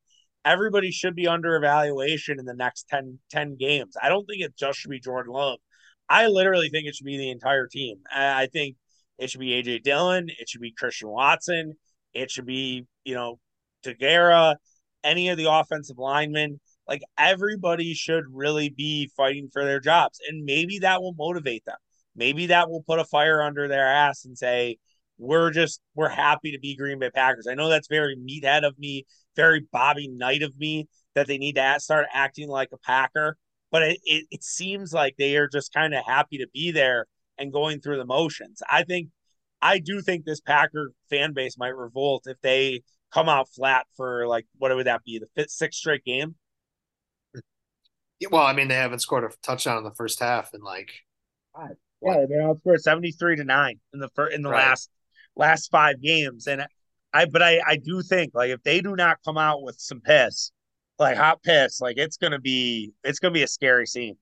[0.46, 3.96] everybody should be under evaluation in the next 10, 10 games.
[4.00, 5.58] I don't think it just should be Jordan Love.
[6.08, 7.96] I literally think it should be the entire team.
[8.14, 8.76] I think
[9.18, 10.28] it should be AJ Dillon.
[10.28, 11.74] It should be Christian Watson.
[12.14, 13.40] It should be, you know,
[13.84, 14.54] Deguara,
[15.02, 16.60] any of the offensive linemen.
[16.88, 20.20] Like everybody should really be fighting for their jobs.
[20.28, 21.76] And maybe that will motivate them.
[22.14, 24.78] Maybe that will put a fire under their ass and say,
[25.18, 27.46] we're just, we're happy to be Green Bay Packers.
[27.46, 31.56] I know that's very meathead of me, very Bobby Knight of me that they need
[31.56, 33.36] to start acting like a Packer
[33.70, 37.06] but it, it, it seems like they are just kind of happy to be there
[37.38, 38.62] and going through the motions.
[38.70, 39.08] I think
[39.60, 42.82] I do think this Packer fan base might revolt if they
[43.12, 46.36] come out flat for like what would that be the fifth sixth straight game?
[48.30, 50.90] Well, I mean they haven't scored a touchdown in the first half and like
[51.54, 51.76] God.
[52.02, 54.68] yeah, they outscored seventy three to nine in the first in the right.
[54.68, 54.90] last
[55.36, 56.66] last five games, and
[57.12, 60.00] I but I I do think like if they do not come out with some
[60.00, 60.52] piss,
[60.98, 61.80] like hot piss.
[61.80, 64.16] Like it's gonna be it's gonna be a scary scene.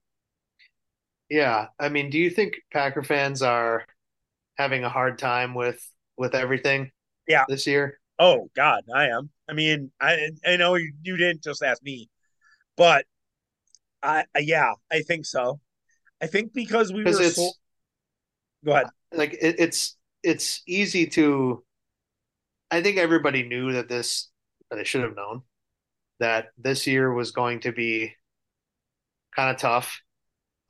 [1.29, 3.85] Yeah, I mean, do you think Packer fans are
[4.57, 5.81] having a hard time with
[6.17, 6.91] with everything?
[7.27, 7.99] Yeah, this year.
[8.19, 9.29] Oh God, I am.
[9.49, 12.09] I mean, I I know you, you didn't just ask me,
[12.77, 13.05] but
[14.05, 15.59] I, I yeah, I think so.
[16.21, 17.13] I think because we were.
[17.13, 17.51] So...
[18.63, 18.87] Go ahead.
[19.13, 21.63] Like it, it's it's easy to.
[22.71, 24.29] I think everybody knew that this.
[24.71, 25.43] They should have known
[26.19, 28.13] that this year was going to be
[29.35, 30.01] kind of tough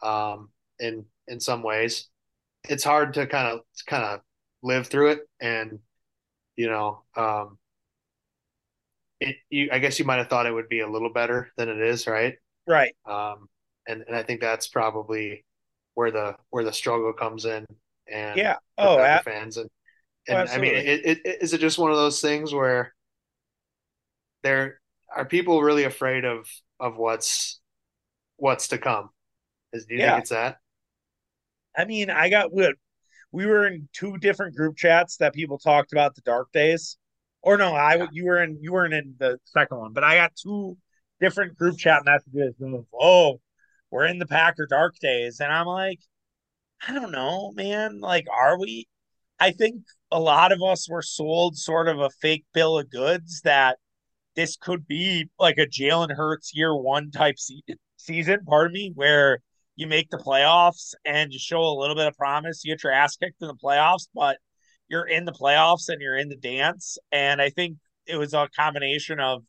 [0.04, 2.08] um, in in some ways.
[2.68, 4.20] It's hard to kind of kind of
[4.64, 5.80] live through it, and
[6.56, 7.58] you know, um,
[9.20, 9.38] it.
[9.50, 11.80] You, I guess you might have thought it would be a little better than it
[11.80, 12.36] is, right?
[12.68, 12.96] Right.
[13.06, 13.48] Um,
[13.88, 15.46] and and I think that's probably
[15.94, 17.66] where the where the struggle comes in.
[18.12, 18.58] And yeah.
[18.78, 19.70] Oh, at, fans and
[20.28, 22.94] and oh, I mean, it, it, is it just one of those things where
[24.44, 24.80] there
[25.16, 26.48] are people really afraid of
[26.80, 27.60] of what's
[28.38, 29.10] what's to come?
[29.74, 30.12] Is do you yeah.
[30.12, 30.58] think it's that?
[31.78, 32.74] I mean, I got we,
[33.32, 36.98] we were in two different group chats that people talked about the dark days.
[37.42, 38.08] Or no, I yeah.
[38.12, 40.78] you were in you weren't in the second one, but I got two
[41.20, 43.40] different group chat messages of oh,
[43.92, 46.00] we're in the Packer dark days, and I'm like,
[46.88, 48.00] I don't know, man.
[48.00, 48.88] Like, are we?
[49.40, 53.42] I think a lot of us were sold sort of a fake bill of goods
[53.44, 53.78] that
[54.36, 57.64] this could be like a Jalen Hurts year one type se-
[57.98, 59.40] season, pardon me, where
[59.76, 62.64] you make the playoffs and you show a little bit of promise.
[62.64, 64.38] You get your ass kicked in the playoffs, but
[64.88, 66.98] you're in the playoffs and you're in the dance.
[67.12, 69.44] And I think it was a combination of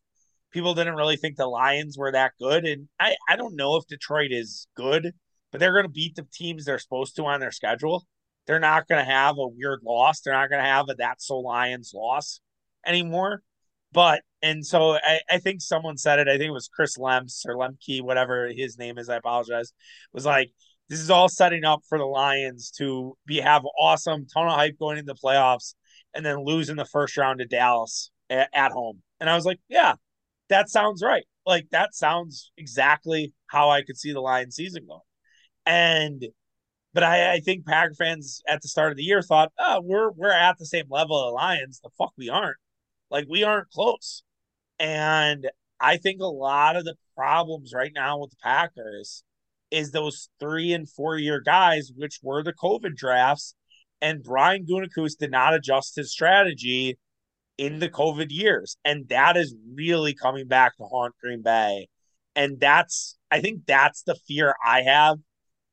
[0.53, 2.65] people didn't really think the Lions were that good.
[2.65, 5.13] And I, I don't know if Detroit is good,
[5.51, 8.07] but they're going to beat the teams they're supposed to on their schedule.
[8.47, 10.21] They're not going to have a weird loss.
[10.21, 12.41] They're not going to have a That's So Lions loss
[12.87, 13.43] anymore.
[13.93, 16.29] But and so I, I think someone said it.
[16.29, 19.09] I think it was Chris Lemps or Lemke, whatever his name is.
[19.09, 19.73] I apologize.
[20.13, 20.53] Was like
[20.89, 24.79] this is all setting up for the Lions to be have awesome ton of hype
[24.79, 25.75] going into the playoffs
[26.15, 29.03] and then lose in the first round to Dallas at, at home.
[29.21, 29.95] And I was like, yeah,
[30.49, 31.25] that sounds right.
[31.45, 35.01] Like that sounds exactly how I could see the Lions season going.
[35.65, 36.25] And
[36.93, 40.11] but I, I think Packer fans at the start of the year thought, oh, we're
[40.13, 41.81] we're at the same level of Lions.
[41.83, 42.57] The fuck we aren't.
[43.11, 44.23] Like we aren't close.
[44.79, 45.49] And
[45.81, 49.25] I think a lot of the problems right now with the Packers
[49.71, 53.55] is those three and four year guys, which were the COVID drafts,
[54.01, 56.99] and Brian Gutekunst did not adjust his strategy
[57.59, 61.89] in the COVID years, and that is really coming back to haunt Green Bay.
[62.35, 65.17] And that's, I think, that's the fear I have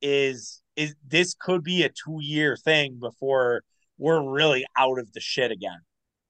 [0.01, 3.63] is is this could be a two year thing before
[3.97, 5.79] we're really out of the shit again.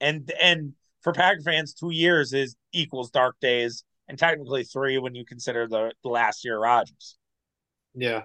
[0.01, 5.15] And and for Packer fans, two years is equals dark days, and technically three when
[5.15, 7.17] you consider the, the last year Rodgers.
[7.93, 8.23] Yeah.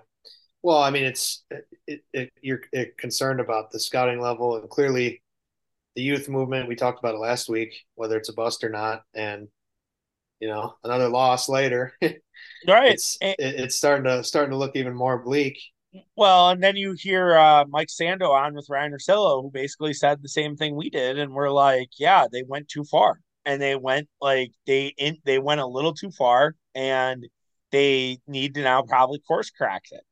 [0.62, 1.44] Well, I mean, it's
[1.86, 2.60] it, it, you're
[2.96, 5.22] concerned about the scouting level, and clearly,
[5.99, 6.68] the youth movement.
[6.68, 9.49] We talked about it last week, whether it's a bust or not, and
[10.38, 11.92] you know, another loss later.
[12.68, 12.92] right.
[12.92, 15.59] It's and, it's starting to starting to look even more bleak.
[16.14, 20.22] Well, and then you hear uh, Mike Sando on with Ryen Russillo, who basically said
[20.22, 23.74] the same thing we did, and we're like, yeah, they went too far, and they
[23.74, 27.26] went like they in they went a little too far, and
[27.72, 30.05] they need to now probably course correct it.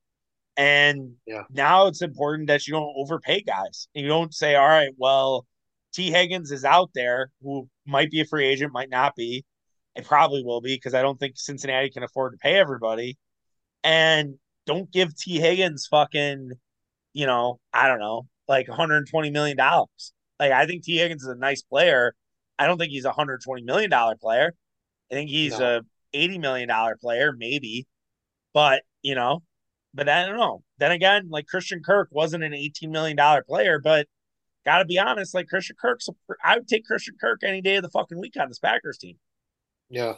[0.56, 1.44] And yeah.
[1.48, 3.86] now it's important that you don't overpay guys.
[3.94, 5.46] You don't say, all right, well,
[5.96, 9.44] Tee Higgins is out there who might be a free agent, might not be.
[9.94, 13.16] It probably will be because I don't think Cincinnati can afford to pay everybody.
[13.82, 14.34] And
[14.66, 15.40] don't give T.
[15.40, 16.50] Higgins fucking,
[17.14, 20.12] you know, I don't know, like 120 million dollars.
[20.38, 20.98] Like I think T.
[20.98, 22.14] Higgins is a nice player.
[22.58, 24.52] I don't think he's a 120 million dollar player.
[25.10, 25.78] I think he's no.
[25.78, 25.80] a
[26.12, 27.86] 80 million dollar player, maybe.
[28.52, 29.42] But you know,
[29.94, 30.62] but I don't know.
[30.76, 34.06] Then again, like Christian Kirk wasn't an 18 million dollar player, but
[34.66, 36.08] gotta be honest, like Christian Kirk's,
[36.44, 39.16] I would take Christian Kirk any day of the fucking week on this Packers team.
[39.88, 40.14] Yeah.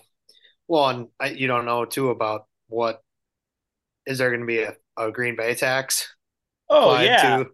[0.66, 3.02] Well, and I, you don't know too about what
[4.06, 6.14] is there going to be a, a Green Bay tax?
[6.68, 7.46] Oh yeah, to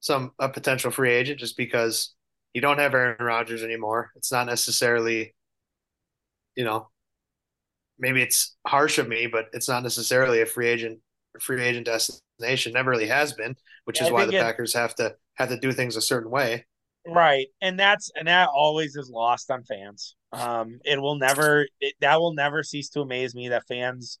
[0.00, 2.14] some a potential free agent just because
[2.52, 4.10] you don't have Aaron Rodgers anymore.
[4.16, 5.34] It's not necessarily,
[6.56, 6.88] you know,
[7.98, 11.00] maybe it's harsh of me, but it's not necessarily a free agent
[11.40, 12.72] free agent destination.
[12.72, 15.58] Never really has been, which yeah, is why the it, Packers have to have to
[15.58, 16.64] do things a certain way.
[17.06, 20.16] Right, and that's and that always is lost on fans.
[20.32, 24.18] Um, it will never it, that will never cease to amaze me that fans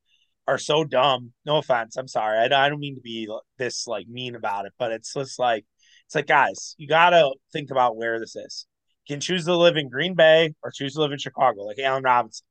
[0.48, 1.32] are so dumb.
[1.46, 2.38] No offense, I'm sorry.
[2.38, 5.64] I, I don't mean to be this like mean about it, but it's just like
[6.06, 8.66] it's like guys, you gotta think about where this is.
[9.06, 11.78] You can choose to live in Green Bay or choose to live in Chicago, like
[11.78, 12.44] Allen Robinson.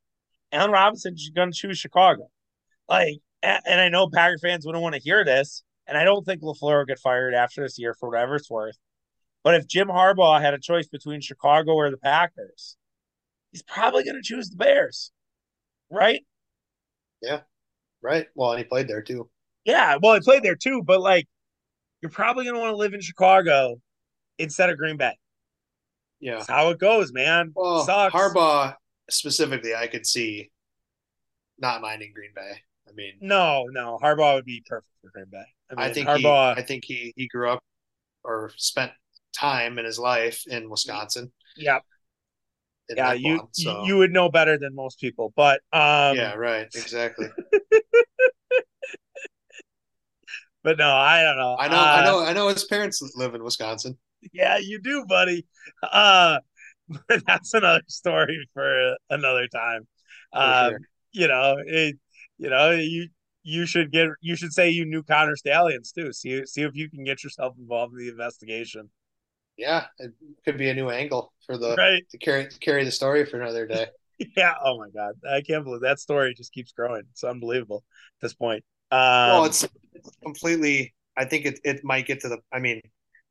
[0.51, 2.29] Allen Robinson's going to choose Chicago.
[2.89, 6.41] Like, and I know Packer fans wouldn't want to hear this, and I don't think
[6.41, 8.77] LaFleur will get fired after this year for whatever it's worth.
[9.43, 12.77] But if Jim Harbaugh had a choice between Chicago or the Packers,
[13.51, 15.11] he's probably going to choose the Bears,
[15.89, 16.21] right?
[17.21, 17.41] Yeah,
[18.01, 18.27] right.
[18.35, 19.29] Well, and he played there too.
[19.65, 21.27] Yeah, well, he played there too, but like,
[22.01, 23.79] you're probably going to want to live in Chicago
[24.37, 25.17] instead of Green Bay.
[26.19, 27.51] Yeah, That's how it goes, man.
[27.55, 28.13] Well, Sucks.
[28.13, 28.75] Harbaugh
[29.09, 30.51] specifically, I could see
[31.59, 32.61] not minding Green Bay.
[32.91, 35.43] I mean, no, no, Harbaugh would be perfect for Green Bay.
[35.69, 36.55] I, mean, I think Harbaugh.
[36.55, 37.63] He, I think he he grew up
[38.23, 38.91] or spent
[39.33, 41.31] time in his life in Wisconsin.
[41.57, 41.83] Yep.
[42.95, 43.85] Yeah, you so.
[43.85, 47.27] you would know better than most people, but um, yeah, right, exactly.
[50.63, 51.55] but no, I don't know.
[51.57, 52.49] I know, uh, I know, I know.
[52.49, 53.97] His parents live in Wisconsin.
[54.33, 55.47] Yeah, you do, buddy.
[55.81, 56.39] Uh,
[57.07, 59.87] but that's another story for another time.
[60.33, 60.79] Um, sure.
[61.13, 61.97] You know, it,
[62.41, 63.07] you know, you
[63.43, 66.11] you should get you should say you knew Connor Stalions too.
[66.11, 68.89] See see if you can get yourself involved in the investigation.
[69.57, 70.11] Yeah, it
[70.43, 72.03] could be a new angle for the right.
[72.09, 73.85] to carry to carry the story for another day.
[74.35, 74.55] yeah.
[74.65, 77.03] Oh my god, I can't believe that story just keeps growing.
[77.11, 77.83] It's unbelievable
[78.17, 78.63] at this point.
[78.89, 79.63] Um, well, it's,
[79.93, 80.95] it's completely.
[81.15, 82.39] I think it it might get to the.
[82.51, 82.81] I mean,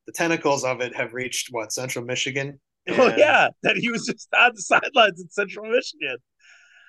[0.07, 2.61] the tentacles of it have reached what Central Michigan.
[2.89, 6.19] Oh yeah, that he was just on the sidelines in Central Michigan.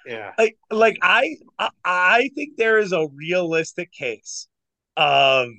[0.05, 0.33] Yeah.
[0.37, 1.37] Like like I
[1.83, 4.47] I think there is a realistic case
[4.97, 5.49] of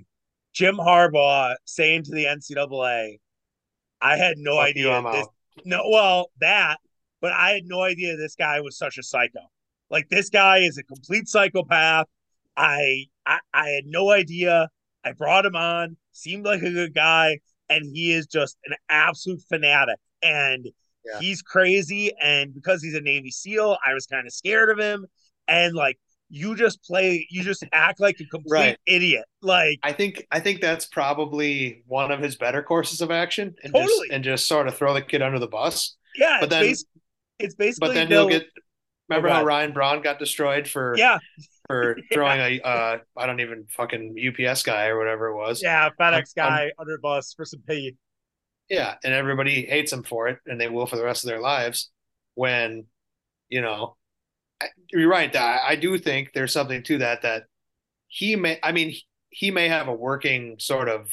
[0.52, 3.18] Jim Harbaugh saying to the NCAA,
[4.00, 5.26] I had no Fuck idea you, this,
[5.64, 6.78] no well that,
[7.20, 9.40] but I had no idea this guy was such a psycho.
[9.90, 12.06] Like this guy is a complete psychopath.
[12.56, 14.68] I I, I had no idea.
[15.04, 17.38] I brought him on, seemed like a good guy,
[17.68, 19.98] and he is just an absolute fanatic.
[20.22, 20.68] And
[21.04, 21.20] yeah.
[21.20, 22.12] he's crazy.
[22.20, 25.06] And because he's a Navy SEAL, I was kind of scared of him.
[25.48, 25.98] And like
[26.28, 28.78] you just play, you just act like a complete right.
[28.86, 29.24] idiot.
[29.42, 33.72] Like I think I think that's probably one of his better courses of action, and
[33.72, 33.92] totally.
[33.92, 35.96] just and just sort of throw the kid under the bus.
[36.16, 36.74] Yeah, but then
[37.38, 38.46] it's basically but then he'll get
[39.08, 39.36] Remember Okay.
[39.36, 41.18] how Ryan Braun got destroyed for Yeah,
[41.66, 45.62] for throwing a uh I don't even fucking UPS guy or whatever it was.
[45.62, 47.94] yeah, FedEx Um, guy under the bus for some pay.
[48.68, 51.40] Yeah, and everybody hates him for it, and they will for the rest of their
[51.40, 51.90] lives.
[52.34, 52.86] When,
[53.48, 53.96] you know,
[54.62, 55.34] I, you're right.
[55.36, 57.22] I, I do think there's something to that.
[57.22, 57.44] That
[58.08, 58.94] he may, I mean,
[59.30, 61.10] he may have a working sort of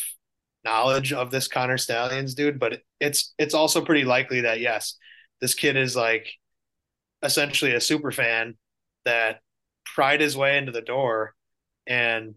[0.66, 4.97] knowledge of this Connor Stalions dude, but it's it's also pretty likely that yes,
[5.41, 6.30] this kid is like
[7.24, 8.58] essentially a super fan
[9.06, 9.41] that
[9.86, 11.36] pried his way into the door
[11.88, 12.36] and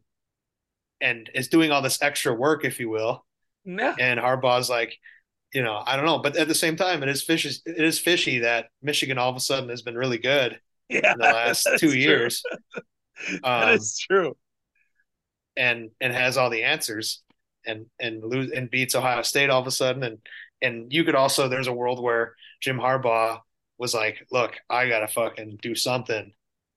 [1.01, 3.25] and is doing all this extra work, if you will.
[3.65, 4.99] Yeah, And Harbaugh's like,
[5.55, 7.51] you know, I don't know, but at the same time, it is fishy.
[7.67, 10.59] It is fishy that Michigan all of a sudden has been really good
[10.89, 11.13] yeah.
[11.13, 11.97] in the last two true.
[11.97, 12.43] years,
[13.43, 14.37] that um, is true.
[15.57, 17.23] and and has all the answers,
[17.67, 20.19] and and lose and beats Ohio State all of a sudden, and
[20.63, 23.41] and you could also there's a world where Jim Harbaugh
[23.79, 26.33] was like, look, I gotta fucking do something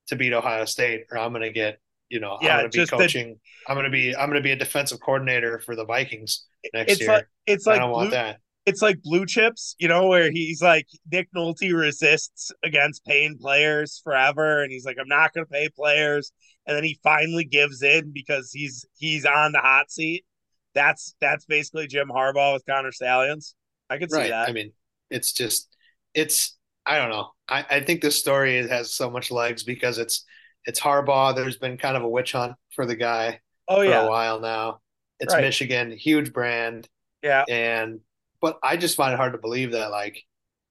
[0.07, 1.79] to beat Ohio State, or I'm gonna get,
[2.09, 3.39] you know, Yeah, I'm gonna be just the- coaching.
[3.67, 7.09] I'm gonna be I'm gonna be a defensive coordinator for the Vikings next It's year.
[7.11, 8.39] like it's I like don't want blue, that.
[8.65, 14.01] it's like blue chips, you know, where he's like Nick Nolte resists against paying players
[14.03, 16.31] forever, and he's like, I'm not going to pay players,
[16.67, 20.25] and then he finally gives in because he's he's on the hot seat.
[20.73, 23.55] That's that's basically Jim Harbaugh with Connor Stalions.
[23.89, 24.29] I could see Right.
[24.29, 24.49] that.
[24.49, 24.73] I mean,
[25.09, 25.75] it's just
[26.13, 27.29] it's I don't know.
[27.47, 30.23] I, I think this story has so much legs because it's
[30.65, 31.35] it's Harbaugh.
[31.35, 34.39] There's been kind of a witch hunt for the guy oh for yeah, a while
[34.39, 34.79] now.
[35.19, 35.41] It's Right.
[35.43, 36.89] Michigan, huge brand,
[37.23, 37.43] yeah.
[37.49, 37.99] and
[38.41, 40.21] but I just find it hard to believe that like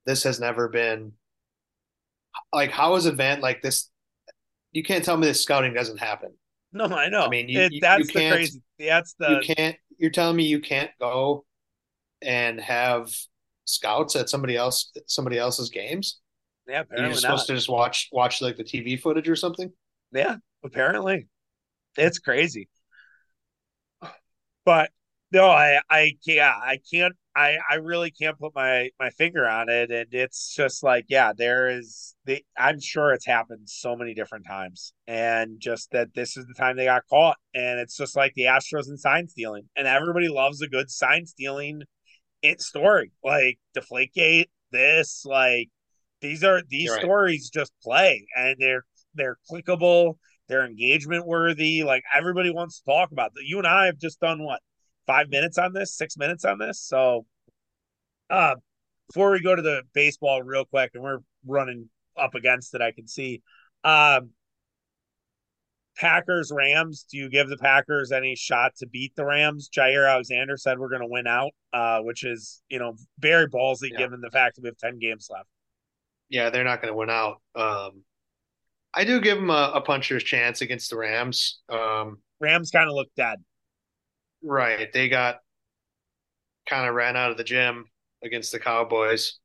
[0.07, 1.13] this has never been
[2.53, 3.91] like how is event like this?
[4.73, 6.35] You can't tell me this scouting doesn't happen.
[6.73, 7.23] No, I know.
[7.23, 8.63] I mean, you- It- you- that's you the crazy.
[8.79, 9.77] That's the you can't.
[9.99, 11.45] You're telling me you can't go
[12.21, 13.11] and have
[13.67, 16.21] scouts at somebody else somebody else's games?
[16.67, 16.81] yeah.
[16.81, 17.31] apparently You're just not.
[17.39, 19.73] supposed to just watch watch like the TV footage or something.
[20.15, 21.27] Yeah, apparently.
[21.97, 22.69] It's crazy.
[24.65, 24.91] But
[25.33, 29.69] no, I I can't I can't I I really can't put my my finger on
[29.69, 34.15] it and it's just like yeah, there is the I'm sure it's happened so many
[34.15, 38.17] different times and just that this is the time they got caught and it's just
[38.17, 41.83] like the Astros and sign stealing and everybody loves a good sign stealing
[42.43, 45.69] it story like Deflategate this like
[46.21, 47.05] these are these You're right.
[47.05, 48.85] stories just play and they're
[49.15, 50.17] they're clickable
[50.49, 54.21] they're engagement worthy like everybody wants to talk about that you and i have just
[54.21, 54.61] done what
[55.07, 57.25] five minutes on this six minutes on this so
[58.31, 58.55] uh
[59.09, 62.91] before we go to the baseball real quick and we're running up against it i
[62.91, 63.43] can see
[63.85, 64.31] um
[65.97, 70.57] packers rams do you give the packers any shot to beat the rams jaire alexander
[70.57, 73.99] said we're going to win out uh which is you know very ballsy Yeah.
[73.99, 75.49] given the fact that we have 10 games left
[76.31, 77.41] Yeah, they're not going to win out.
[77.55, 78.03] Um,
[78.97, 81.61] I do give them a, a puncher's chance against the Rams.
[81.69, 83.39] Um, rams kind of look dead
[84.43, 85.41] right, they got
[86.69, 87.87] kind of ran out of the gym
[88.23, 89.39] against the Cowboys,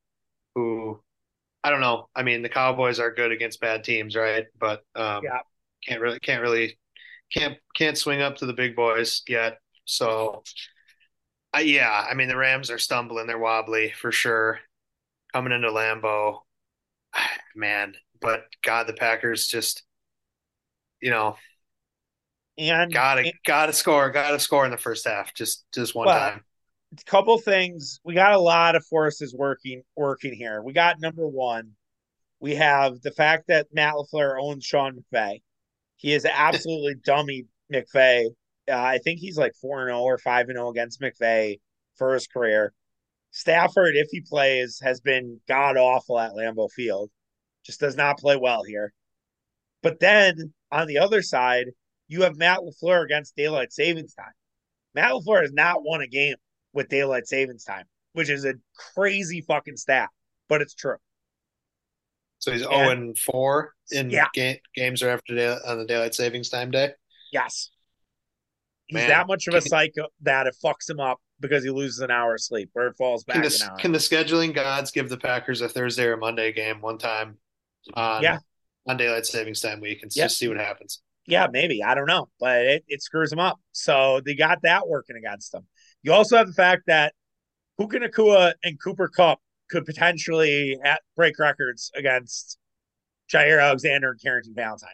[0.55, 1.01] who
[1.63, 2.09] I don't know.
[2.15, 4.47] I mean, the Cowboys are good against bad teams, right?
[4.59, 5.41] But um, Yeah.
[5.87, 6.79] can't really can't really
[7.33, 9.59] can't can't swing up to the big boys yet.
[9.85, 10.43] So,
[11.53, 14.59] I yeah, I mean the Rams are stumbling, they're wobbly for sure.
[15.33, 16.41] Coming into Lambeau,
[17.55, 17.95] man.
[18.21, 19.83] But God, the Packers just,
[21.01, 21.37] you know,
[22.57, 26.43] and gotta gotta score, gotta score in the first half, just just one Well, time.
[27.05, 27.99] couple things.
[28.03, 30.61] We got a lot of forces working working here.
[30.61, 31.71] We got number one.
[32.39, 35.41] We have the fact that Matt Lafleur owns Sean McVay.
[35.97, 38.27] He is absolutely dummy McVay.
[38.69, 41.59] Uh, I think he's like four and zero or five and zero against McVay
[41.97, 42.73] for his career.
[43.31, 47.11] Stafford, if he plays, has been god awful at Lambeau Field.
[47.65, 48.93] Just does not play well here.
[49.83, 51.67] But then on the other side,
[52.07, 54.31] you have Matt Lafleur against daylight savings time.
[54.95, 56.35] Matt Lafleur has not won a game
[56.73, 58.53] with daylight savings time, which is a
[58.95, 60.09] crazy fucking stat,
[60.47, 60.97] but it's true.
[62.39, 62.67] So he's Yeah.
[62.85, 64.27] 0 and 4 in Yeah.
[64.33, 66.93] ga- games or after day, on the daylight savings time day.
[67.31, 67.69] Yes.
[68.87, 71.99] He's Man, that much of a psycho that it fucks him up because he loses
[71.99, 73.77] an hour of sleep it falls back Can an the hour.
[73.77, 77.37] can the scheduling gods give the Packers a Thursday or Monday game one time
[77.93, 78.39] on Yeah.
[78.87, 80.25] on daylight savings time week and Yeah.
[80.25, 81.01] just see what happens?
[81.27, 81.83] yeah, maybe.
[81.83, 82.27] I don't know.
[82.39, 83.59] But it, it screws them up.
[83.71, 85.67] So they got that working against them.
[86.01, 87.13] You also have the fact that
[87.77, 92.57] Puka Nacua and Cooper Kupp could potentially at, break records against
[93.31, 94.89] Jaire Alexander and Carrington Valentine.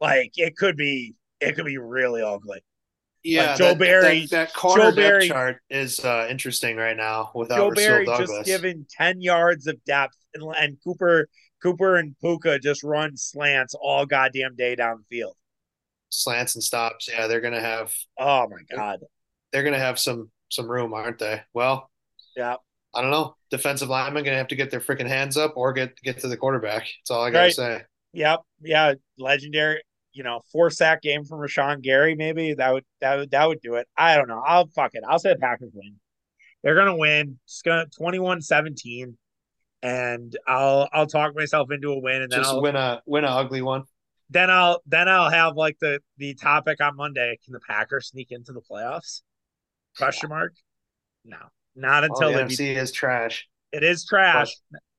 [0.00, 2.64] Like it could be it could be really ugly.
[3.22, 7.30] Yeah, Joe that, Barry- that, that corner Joe Barry- chart is uh, interesting right now
[7.34, 8.30] without Joe Barry Douglas.
[8.30, 11.28] just given 10 yards of depth and, and Cooper
[11.62, 15.36] Cooper and Puka just run slants all goddamn day down the field.
[16.08, 17.08] Slants and stops.
[17.08, 17.94] Yeah, they're gonna have.
[18.18, 19.00] Oh my god.
[19.52, 21.42] They're gonna have some some room, aren't they?
[21.52, 21.90] Well,
[22.36, 22.56] yeah.
[22.94, 23.36] I don't know.
[23.50, 26.36] Defensive linemen gonna have to get their freaking hands up or get get to the
[26.36, 26.82] quarterback.
[26.82, 27.54] That's all I gotta right.
[27.54, 27.82] say.
[28.12, 28.40] Yep.
[28.62, 28.94] Yeah.
[29.18, 29.82] Legendary.
[30.12, 32.16] You know, four sack game from Rashan Gary.
[32.16, 33.86] Maybe that would that would that would do it.
[33.96, 34.42] I don't know.
[34.44, 35.04] I'll fuck it.
[35.08, 35.94] I'll say Packers win.
[36.62, 37.38] They're gonna win.
[37.44, 39.14] It's gonna 21-17.
[39.82, 43.24] And I'll I'll talk myself into a win and then just I'll win a win
[43.24, 43.84] an ugly one.
[44.28, 47.38] Then I'll then I'll have like the the topic on Monday.
[47.44, 49.22] Can the Packers sneak into the playoffs?
[49.96, 50.54] Question mark.
[51.24, 51.38] No,
[51.74, 53.48] not until well, the NFC is trash.
[53.72, 54.54] It is trash.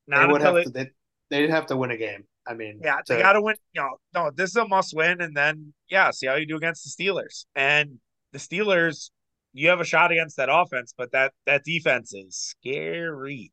[0.07, 0.69] Not they would have they, to.
[0.69, 0.89] They,
[1.29, 2.25] they'd have to win a game.
[2.45, 3.55] I mean, yeah, to, they got to win.
[3.73, 6.57] You know, no, this is a must win, and then yeah, see how you do
[6.57, 7.45] against the Steelers.
[7.55, 7.99] And
[8.33, 9.11] the Steelers,
[9.53, 13.51] you have a shot against that offense, but that that defense is scary.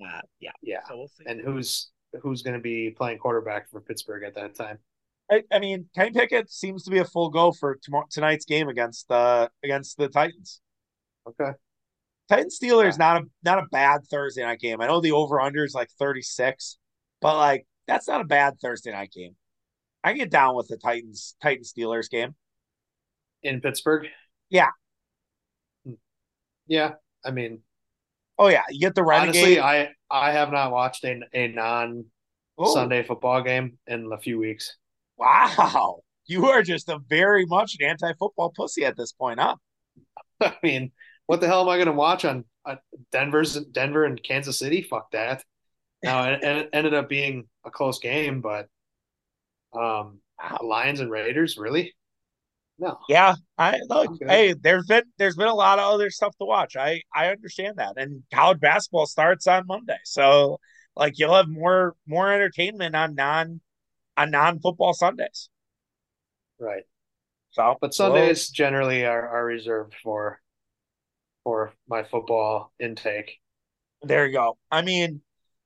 [0.00, 0.18] Right.
[0.18, 0.50] Uh, yeah.
[0.62, 0.78] Yeah.
[0.88, 1.24] So we'll see.
[1.26, 1.90] And who's
[2.22, 4.78] who's going to be playing quarterback for Pittsburgh at that time?
[5.30, 8.68] I, I mean, Kenny Pickett seems to be a full go for tomorrow, tonight's game
[8.68, 10.60] against uh against the Titans.
[11.28, 11.52] Okay.
[12.28, 12.96] Titans Steelers yeah.
[12.98, 14.80] not a not a bad Thursday night game.
[14.80, 16.78] I know the over under is like 36,
[17.20, 19.34] but like that's not a bad Thursday night game.
[20.04, 22.34] I get down with the Titans Titans Steelers game.
[23.42, 24.06] In Pittsburgh?
[24.48, 24.70] Yeah.
[25.84, 25.94] Hmm.
[26.66, 26.94] Yeah.
[27.24, 27.60] I mean
[28.38, 29.42] Oh yeah, you get the Renegade.
[29.42, 32.04] Honestly, I I have not watched a, a non
[32.66, 34.76] Sunday football game in a few weeks.
[35.16, 36.00] Wow.
[36.26, 39.56] You are just a very much an anti football pussy at this point, huh?
[40.40, 40.92] I mean,
[41.26, 42.76] what the hell am I going to watch on uh,
[43.12, 44.82] Denver's Denver and Kansas City?
[44.82, 45.42] Fuck that.
[46.02, 48.68] Now it, it, ended up being a close game, but
[49.72, 50.20] um,
[50.62, 51.94] Lions and Raiders really.
[52.78, 52.98] No.
[53.08, 54.18] Yeah, I look.
[54.24, 56.76] Hey, there's been there's been a lot of other stuff to watch.
[56.76, 60.60] I I understand that, and college basketball starts on Monday, so
[60.94, 63.60] like you'll have more more entertainment on non
[64.16, 65.48] on non football Sundays.
[66.60, 66.84] Right.
[67.50, 70.40] So, but Sundays well, generally are, are reserved for
[71.42, 73.38] for my football intake.
[74.02, 74.56] There you go.
[74.70, 75.22] I mean,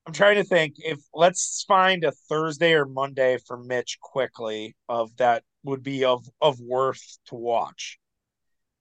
[0.07, 5.15] I'm trying to think if let's find a Thursday or Monday for Mitch quickly of
[5.17, 7.99] that would be of of worth to watch.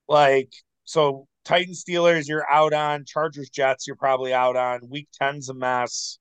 [0.09, 0.53] Like
[0.85, 4.81] so Titan Steelers you're out on, Chargers Jets you're probably out on.
[4.89, 6.19] Week 10's a mess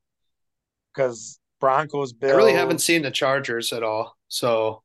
[0.93, 2.33] cuz Broncos Bills.
[2.33, 4.15] I really haven't seen the Chargers at all.
[4.27, 4.83] So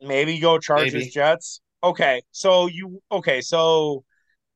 [0.00, 1.10] maybe go Chargers maybe.
[1.10, 1.60] Jets.
[1.82, 2.22] Okay.
[2.30, 4.04] So you okay, so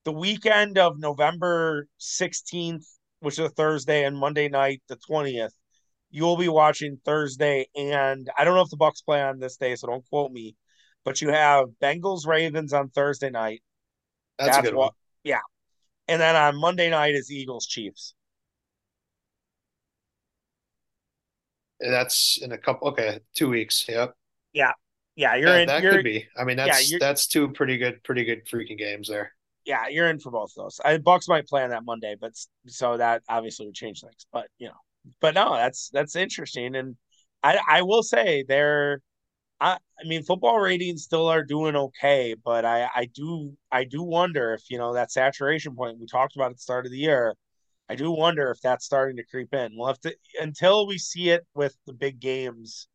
[0.04, 2.84] the weekend of November 16th,
[3.20, 5.52] which is a Thursday, and Monday night, the 20th,
[6.14, 7.66] you will be watching Thursday.
[7.74, 10.54] And I don't know if the Bucks play on this day, so don't quote me.
[11.04, 13.64] But you have Bengals Ravens on Thursday night.
[14.38, 14.90] That's, That's what, one.
[15.24, 15.40] yeah.
[16.06, 18.14] And then on Monday night is Eagles Chiefs.
[21.80, 22.88] That's in a couple.
[22.88, 23.84] Okay, two weeks.
[23.88, 24.14] Yep.
[24.52, 24.70] Yeah,
[25.16, 25.34] yeah.
[25.34, 25.66] You're yeah, in.
[25.66, 26.28] That you're, could be.
[26.38, 29.32] I mean, that's yeah, that's two pretty good, pretty good freaking games there
[29.64, 30.80] yeah, you're in for both of those.
[30.84, 32.32] I, Bucks might play on that Monday, but
[32.66, 34.26] so that obviously would change things.
[34.32, 34.74] But you know,
[35.20, 36.96] but no, that's that's interesting, and
[37.42, 39.00] I I will say they're.
[39.61, 44.02] I, I mean, football ratings still are doing okay, but I, I do I do
[44.02, 46.98] wonder if you know that saturation point we talked about at the start of the
[46.98, 47.34] year.
[47.88, 49.72] I do wonder if that's starting to creep in.
[49.76, 52.88] We'll have to until we see it with the big games.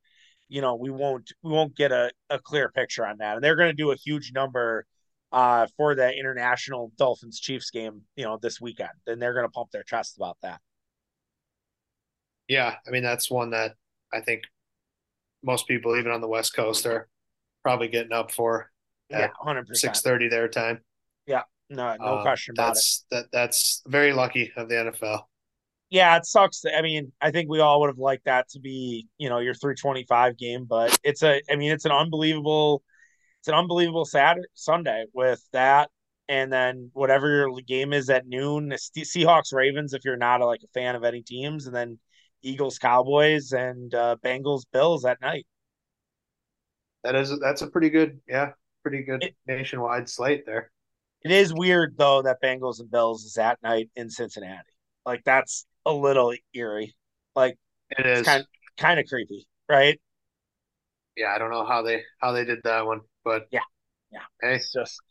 [0.50, 3.56] You know, we won't we won't get a, a clear picture on that, and they're
[3.56, 4.86] going to do a huge number
[5.32, 8.90] uh, for the international Dolphins Chiefs game, you know, this weekend.
[9.06, 10.60] Then they're going to pump their chest about that.
[12.50, 13.76] Yeah, I mean that's one that
[14.14, 14.44] I think
[15.42, 17.08] most people, even on the West Coast, are
[17.64, 18.70] probably getting up for.
[19.10, 19.96] Yeah, hundred percent.
[19.96, 20.82] Six thirty their time.
[21.26, 23.16] Yeah, no, no um, question about that's, it.
[23.16, 25.22] That that's very lucky of the NFL.
[25.90, 26.64] Yeah, it sucks.
[26.66, 29.56] I mean, I think we all would have liked that to be, you know, your
[29.56, 32.84] 325 game, but it's a, I mean, it's an unbelievable
[33.40, 35.90] it's an unbelievable Saturday Sunday with that,
[36.28, 38.74] and then whatever your game is at noon.
[38.98, 42.00] Seahawks Ravens if you're not a, like a fan of any teams, and then
[42.42, 45.46] Eagles Cowboys and uh, Bengals Bills at night.
[47.04, 48.52] That is that's a pretty good yeah
[48.84, 50.72] pretty good it, nationwide slate there.
[51.24, 54.64] It is weird though that Bengals and Bills is at night in Cincinnati.
[55.06, 56.96] Like that's a little eerie.
[57.36, 57.58] Like
[57.92, 58.46] it is kind
[58.78, 60.00] kind of creepy, right?
[61.16, 63.02] Yeah, I don't know how they how they did that one.
[63.24, 63.60] But yeah,
[64.12, 65.02] yeah, hey, it's just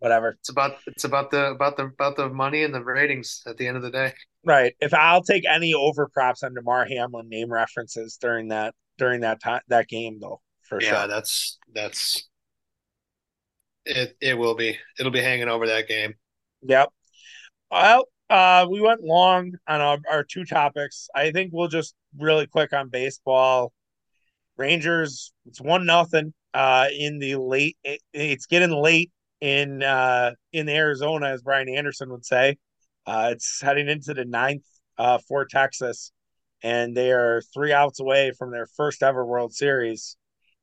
[0.00, 0.36] whatever.
[0.40, 3.66] It's about it's about the about the about the money and the ratings at the
[3.66, 4.12] end of the day.
[4.44, 4.74] Right.
[4.80, 9.40] If I'll take any over props on Damar Hamlin name references during that during that
[9.40, 10.98] time that game though, for yeah, sure.
[10.98, 12.28] Yeah, that's that's
[13.86, 14.16] it.
[14.20, 14.76] It will be.
[14.98, 16.14] It'll be hanging over that game.
[16.62, 16.88] Yep.
[17.70, 21.08] Well, Uh, we went long on our, our two topics.
[21.14, 23.72] I think we'll just really quick on baseball.
[24.56, 26.32] Rangers, it's one nothing.
[26.54, 29.10] Uh, in the late, it, it's getting late
[29.40, 32.56] in uh in Arizona, as Brian Anderson would say.
[33.06, 34.64] Uh, it's heading into the ninth
[34.98, 36.12] uh for Texas,
[36.62, 40.16] and they are three outs away from their first ever World Series.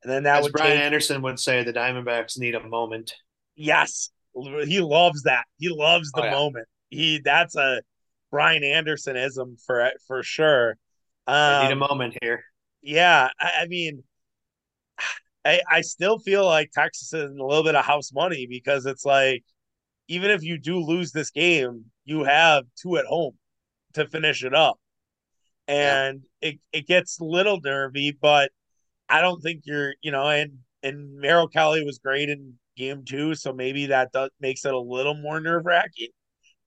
[0.03, 3.13] And then that As would Brian take Anderson would say, the Diamondbacks need a moment.
[3.55, 4.11] yes,
[4.65, 5.45] he loves that.
[5.57, 6.31] He loves the Oh, yeah.
[6.31, 6.67] moment.
[6.89, 7.81] He that's a
[8.31, 10.77] Brian Andersonism for for sure.
[11.25, 12.43] Um, need a moment here.
[12.81, 14.03] yeah, I, I mean,
[15.47, 18.85] I I still feel like Texas is in a little bit of house money because
[18.85, 19.43] it's like
[20.07, 23.35] even if you do lose this game, you have two at home
[23.93, 24.79] to finish it up,
[25.67, 26.09] Yeah.
[26.09, 28.51] and it it gets a little nervy, but
[29.09, 33.35] I don't think you're you know and and Merrill Kelly was great in game two,
[33.35, 36.09] so maybe that does makes it a little more nerve wracking.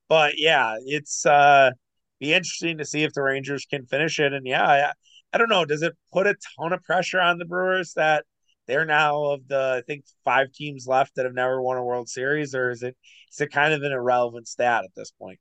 [0.09, 1.71] But yeah, it's uh
[2.19, 4.33] be interesting to see if the Rangers can finish it.
[4.33, 4.93] And yeah, I,
[5.33, 5.65] I don't know.
[5.65, 8.25] Does it put a ton of pressure on the Brewers that
[8.71, 12.07] they're now of the I think five teams left that have never won a World
[12.07, 12.95] Series, or is it
[13.29, 15.39] is it kind of an irrelevant stat at this point?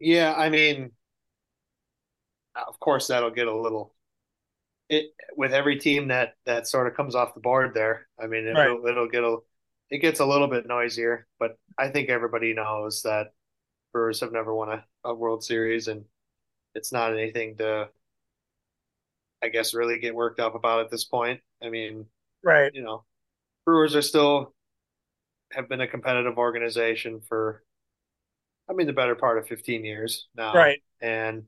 [0.00, 0.90] Yeah, I mean,
[2.56, 3.94] of course that'll get a little
[4.88, 8.08] it with every team that that sort of comes off the board there.
[8.20, 9.38] I mean, it'll it'll get a
[9.90, 13.28] it gets a little bit noisier, but I think everybody knows that
[13.92, 16.04] Brewers have never won a, a World Series, and
[16.74, 17.88] it's not anything to,
[19.42, 21.40] I guess, really get worked up about at this point.
[21.62, 22.06] I mean,
[22.42, 22.72] Right.
[22.74, 23.04] you know,
[23.64, 24.54] Brewers are still
[25.52, 27.62] have been a competitive organization for,
[28.68, 30.54] I mean, the better part of 15 years now.
[30.54, 30.82] Right.
[31.00, 31.44] And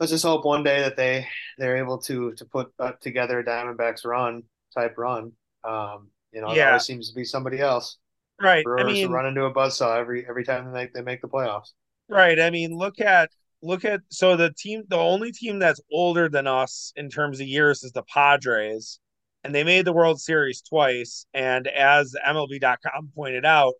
[0.00, 1.26] let's just hope one day that they
[1.58, 4.42] they're able to to put uh, together a Diamondbacks run
[4.74, 5.32] type run.
[5.64, 7.98] Um, you know, it always seems to be somebody else.
[8.40, 8.64] Right.
[8.64, 11.28] Brewers I mean, run into a buzzsaw every every time they make they make the
[11.28, 11.72] playoffs.
[12.08, 12.40] Right.
[12.40, 13.30] I mean, look at
[13.62, 17.46] look at so the team the only team that's older than us in terms of
[17.46, 18.98] years is the Padres,
[19.44, 21.26] and they made the World Series twice.
[21.32, 23.74] And as MLB.com pointed out,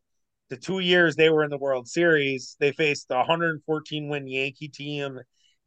[0.51, 4.68] the two years they were in the World Series, they faced the 114 win Yankee
[4.68, 5.18] team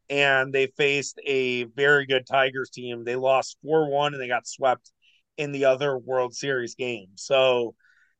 [0.08, 3.04] and they faced a very good Tigers team.
[3.04, 4.92] They lost 4-1 and they got swept
[5.36, 7.08] in the other World Series game.
[7.16, 7.74] So,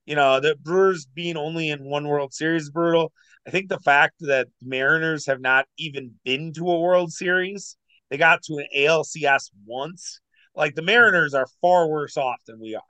[0.04, 3.12] you know, the Brewers being only in one World Series brutal.
[3.46, 7.76] I think the fact that Mariners have not even been to a World Series,
[8.10, 10.20] they got to an ALCS once.
[10.54, 12.82] Like the Mariners are far worse off than we are.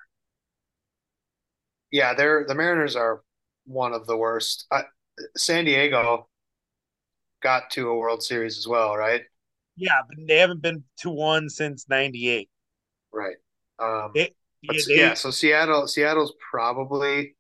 [1.90, 3.22] Yeah, they're the Mariners are
[3.64, 4.66] one of the worst.
[4.70, 4.82] Uh,
[5.36, 6.28] San Diego
[7.42, 9.22] got to a World Series as well, right?
[9.76, 12.48] Yeah, but they haven't been to one since '98.
[13.12, 13.36] Right.
[13.78, 17.35] Um, They, yeah, they, yeah, so Seattle Seattle's probably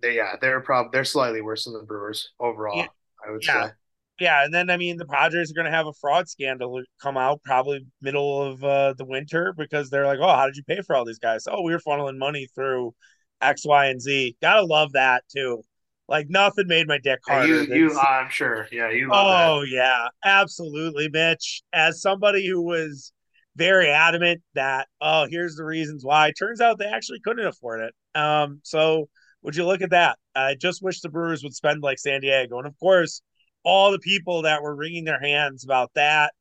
[0.00, 2.76] they yeah they're probably they're slightly worse than the Brewers overall.
[2.76, 2.88] Yeah,
[3.26, 3.66] I would yeah.
[3.66, 3.72] say.
[4.18, 7.16] Yeah, and then I mean the Padres are going to have a fraud scandal come
[7.18, 10.80] out probably middle of uh, the winter because they're like, oh, how did you pay
[10.80, 11.44] for all these guys?
[11.46, 12.94] Oh, we were funneling money through
[13.42, 14.36] X, Y, and Z.
[14.40, 15.62] Gotta love that too.
[16.08, 17.76] Like nothing made my dick harder you than.
[17.76, 18.68] you I'm sure.
[18.70, 19.48] Yeah, you love that.
[19.48, 21.62] Oh yeah, absolutely, Mitch.
[21.72, 23.12] As somebody who was
[23.56, 26.32] very adamant that oh, here's the reasons why.
[26.38, 27.94] Turns out they actually couldn't afford it.
[28.18, 29.08] Um, so
[29.46, 30.18] would you look at that?
[30.34, 33.22] I just wish the Brewers would spend like San Diego, and of course,
[33.62, 36.34] all the people that were wringing their hands about that,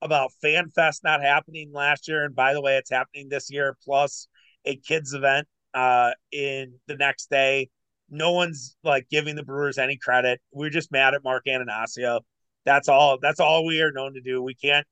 [0.00, 3.76] about Fan Fest not happening last year, and by the way, it's happening this year,
[3.84, 4.28] plus
[4.64, 7.68] a kids event uh in the next day.
[8.08, 10.40] No one's like giving the Brewers any credit.
[10.52, 12.20] We're just mad at Mark Attanasio.
[12.64, 13.18] That's all.
[13.20, 14.40] That's all we are known to do.
[14.40, 14.86] We can't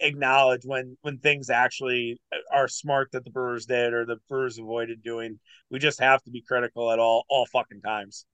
[0.00, 2.20] acknowledge when when things actually
[2.52, 5.38] are smart that the Brewers did or the Brewers avoided doing.
[5.70, 8.26] We just have to be critical at all all fucking times.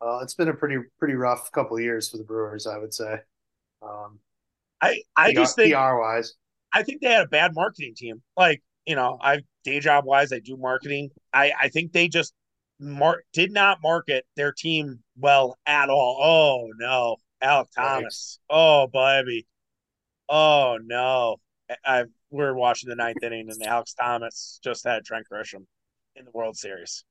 [0.00, 2.94] Uh, it's been a pretty pretty rough couple of years for the Brewers, I would
[2.94, 3.20] say.
[3.82, 4.18] Um,
[4.80, 6.34] I I PR, just think PR wise,
[6.72, 8.22] I think they had a bad marketing team.
[8.36, 11.10] Like you know, I day job wise, I do marketing.
[11.32, 12.34] I I think they just
[12.78, 16.18] mar- did not market their team well at all.
[16.22, 18.02] Oh no, Alek Right.
[18.02, 18.38] Thomas.
[18.50, 19.46] Oh baby.
[20.28, 21.36] Oh no.
[21.70, 25.66] I, I we're watching the ninth inning and Alex Thomas just had Trent Grisham
[26.16, 27.04] in the World Series.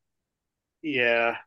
[0.82, 1.38] yeah,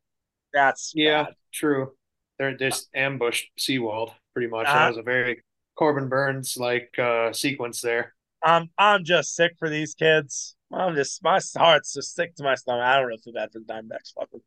[0.53, 1.35] That's yeah, bad.
[1.53, 1.93] true.
[2.39, 4.67] They're just ambushed Sewald pretty much.
[4.67, 4.79] Uh-huh.
[4.79, 5.43] That was a very
[5.77, 8.15] Corbin Burnes like uh, sequence there.
[8.43, 10.55] I'm I'm just sick for these kids.
[10.73, 12.85] I'm just my heart's just sick to my stomach.
[12.85, 14.13] I don't really feel bad for the Diamondbacks.
[14.15, 14.43] Fuck them.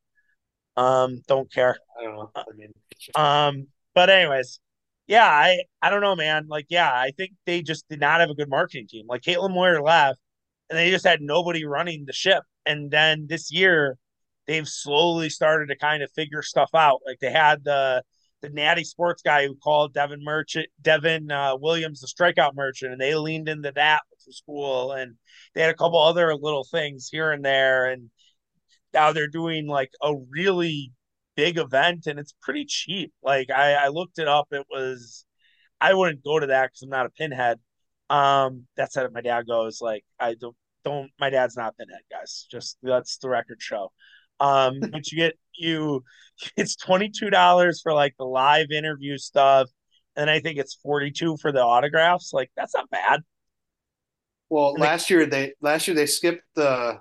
[0.77, 1.77] Um, don't care.
[1.99, 2.31] I don't know.
[2.35, 2.73] I mean,
[3.15, 4.59] Um, but anyways,
[5.11, 6.45] yeah, I I don't know, man.
[6.47, 9.07] Like, yeah, I think they just did not have a good marketing team.
[9.09, 10.19] Like Caitlin Moyer left,
[10.69, 12.43] and they just had nobody running the ship.
[12.65, 13.97] And then this year,
[14.47, 17.01] they've slowly started to kind of figure stuff out.
[17.05, 18.03] Like they had the
[18.41, 23.01] the natty sports guy who called Devin Merchant, Devin uh, Williams, the strikeout merchant, and
[23.01, 24.93] they leaned into that, which was cool.
[24.93, 25.15] And
[25.53, 27.87] they had a couple other little things here and there.
[27.91, 28.09] And
[28.93, 30.93] now they're doing like a really
[31.35, 33.13] big event and it's pretty cheap.
[33.23, 34.47] Like I, I looked it up.
[34.51, 35.25] It was,
[35.79, 37.59] I wouldn't go to that because I'm not a pinhead.
[38.09, 39.79] Um, that's how my dad goes.
[39.81, 42.47] Like I don't, don't, my dad's not pinhead, guys.
[42.51, 43.91] Just that's the record show.
[44.39, 46.03] Um, but you get you
[46.57, 49.69] it's twenty two dollars for like the live interview stuff,
[50.15, 52.33] and I think it's forty two for the autographs.
[52.33, 53.21] Like that's not bad.
[54.49, 56.99] Well, and last they, year they last year they skipped the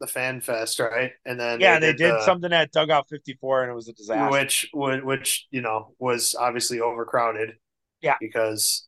[0.00, 1.12] the fan fest, right?
[1.24, 3.74] And then yeah, they, did, they did the, something at dugout fifty four, and it
[3.74, 4.30] was a disaster.
[4.30, 7.54] Which which you know was obviously overcrowded.
[8.00, 8.86] Yeah, because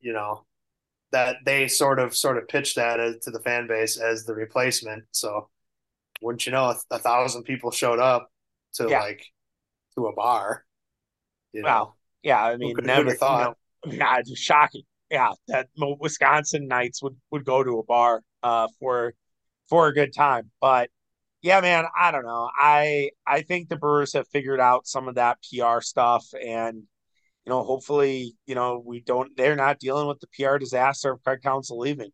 [0.00, 0.44] you know
[1.12, 4.34] that they sort of sort of pitched that as, to the fan base as the
[4.34, 5.04] replacement.
[5.12, 5.48] So
[6.20, 8.30] wouldn't you know, a, a thousand people showed up
[8.74, 9.00] to yeah.
[9.00, 9.24] like
[9.96, 10.64] to a bar.
[11.52, 11.68] You know?
[11.68, 11.94] Wow.
[12.22, 13.56] Yeah, I mean, never thought.
[13.84, 14.82] You know, yeah, it's shocking.
[15.10, 19.14] Yeah, that Wisconsinites would would go to a bar uh, for
[19.70, 20.50] for a good time.
[20.60, 20.90] But
[21.42, 22.50] yeah, man, I don't know.
[22.54, 26.82] I I think the Brewers have figured out some of that PR stuff, and
[27.46, 29.34] you know, hopefully, you know, we don't.
[29.36, 32.10] They're not dealing with the PR disaster of Craig Counsell leaving.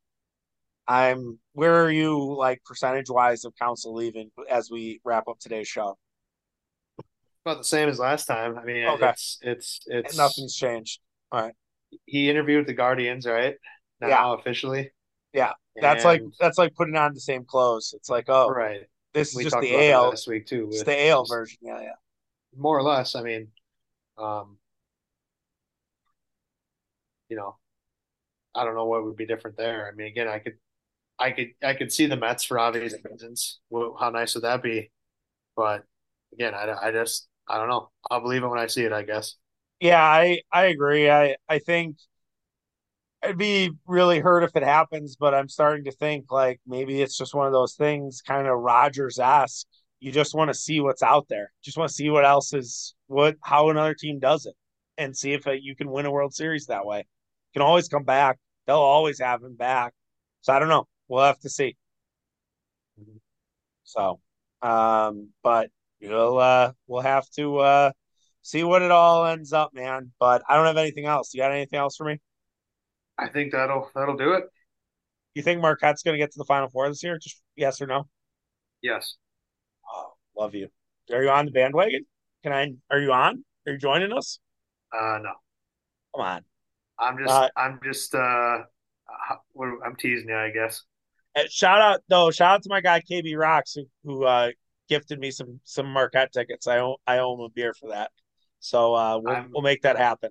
[0.87, 5.67] I'm where are you like percentage wise of Counsell leaving as we wrap up today's
[5.67, 5.99] show?
[7.45, 8.57] About the same as last time.
[8.57, 9.09] I mean, okay.
[9.09, 11.01] it's it's it's and nothing's changed.
[11.33, 11.55] All right.
[12.05, 13.57] He interviewed the Guardians, right?
[14.01, 14.35] Now yeah.
[14.35, 14.93] officially.
[15.37, 15.53] Yeah.
[15.81, 16.23] That's and...
[16.23, 17.95] like that's like putting on the same clothes.
[17.97, 18.83] It's like, oh right.
[19.13, 20.69] This is we just the AL this week too.
[20.71, 21.59] It's the AL version.
[21.63, 21.95] Yeah, yeah.
[22.57, 23.15] More or less.
[23.15, 23.49] I mean,
[24.19, 24.59] um,
[27.29, 27.57] you know,
[28.55, 29.91] I don't know what would be different there.
[29.91, 30.55] I mean, again, I could
[31.19, 33.61] I could I could see the Mets for obvious reasons.
[33.71, 34.91] Well, how nice would that be?
[35.57, 35.85] But
[36.33, 37.91] again, I, I just I don't know.
[38.11, 38.93] I'll believe it when I see it.
[38.93, 39.37] I guess.
[39.81, 41.11] Yeah, I I agree.
[41.11, 41.97] I I think
[43.27, 47.19] I'd be really hurt if it happens, but I'm starting to think like maybe it's
[47.19, 49.67] just one of those things, kind of Rodgers esque.
[50.01, 51.53] You just want to see what's out there.
[51.63, 54.55] Just want to see what else is what how another team does it,
[54.99, 56.99] and see if you can win a World Series that way.
[56.99, 58.39] You can always come back.
[58.67, 59.95] They'll always have him back.
[60.43, 61.77] So I don't know we'll have to see.
[63.85, 64.21] So,
[64.63, 65.71] um, but
[66.01, 67.93] we'll uh, we'll have to uh,
[68.43, 70.13] see what it all ends up, man.
[70.19, 71.33] But I don't have anything else.
[71.35, 72.21] You got anything else for me?
[73.19, 74.45] I think that'll that'll do it.
[75.35, 77.19] You think Marquette's going to get to the Final Four this year?
[77.19, 78.09] Just yes or no?
[78.83, 79.17] Yes.
[79.93, 80.69] Oh, love you.
[81.13, 82.07] Are you on the bandwagon?
[82.43, 82.73] Can I?
[82.91, 83.45] Are you on?
[83.67, 84.39] Are you joining us?
[84.93, 85.33] Uh, no.
[86.15, 86.45] Come on.
[86.99, 87.31] I'm just.
[87.31, 88.15] Uh, I'm just.
[88.15, 88.59] Uh,
[89.85, 90.83] I'm teasing you, I guess.
[91.37, 94.51] Uh, shout out though, shout out to my guy KB Rocks who, who uh,
[94.89, 96.67] gifted me some some Marquette tickets.
[96.67, 98.11] I owe I owe him a beer for that.
[98.61, 100.31] So uh, we'll we'll make that happen.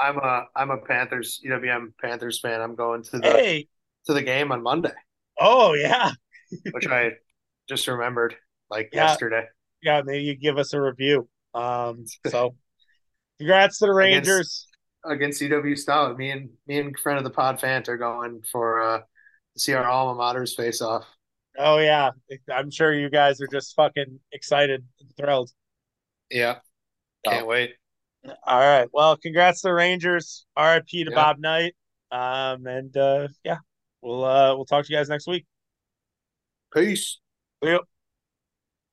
[0.00, 2.60] I'm a I'm a Panthers UWM Panthers fan.
[2.60, 3.68] I'm going to the hey.
[4.06, 4.92] to the game on Monday.
[5.40, 6.10] Oh yeah,
[6.72, 7.12] which I
[7.68, 8.34] just remembered
[8.70, 9.08] like yeah.
[9.08, 9.44] yesterday.
[9.82, 11.28] Yeah, maybe you give us a review.
[11.54, 12.56] Um, so
[13.38, 14.66] congrats to the Rangers
[15.04, 16.16] against, against UW Stout.
[16.16, 19.00] Me and me and friend of the pod Fant are going for uh
[19.56, 21.04] see our alma maters face off.
[21.58, 22.10] Oh yeah,
[22.52, 25.50] I'm sure you guys are just fucking excited and thrilled.
[26.30, 26.58] Yeah,
[27.24, 27.48] can't oh.
[27.48, 27.74] wait.
[28.24, 30.46] All right, well, congrats to the Rangers.
[30.58, 31.14] RIP to yeah.
[31.14, 31.74] Bob Knight.
[32.10, 33.58] Um, and uh, yeah,
[34.02, 35.46] we'll uh, we'll talk to you guys next week.
[36.72, 37.20] Peace.
[37.62, 37.82] Yep.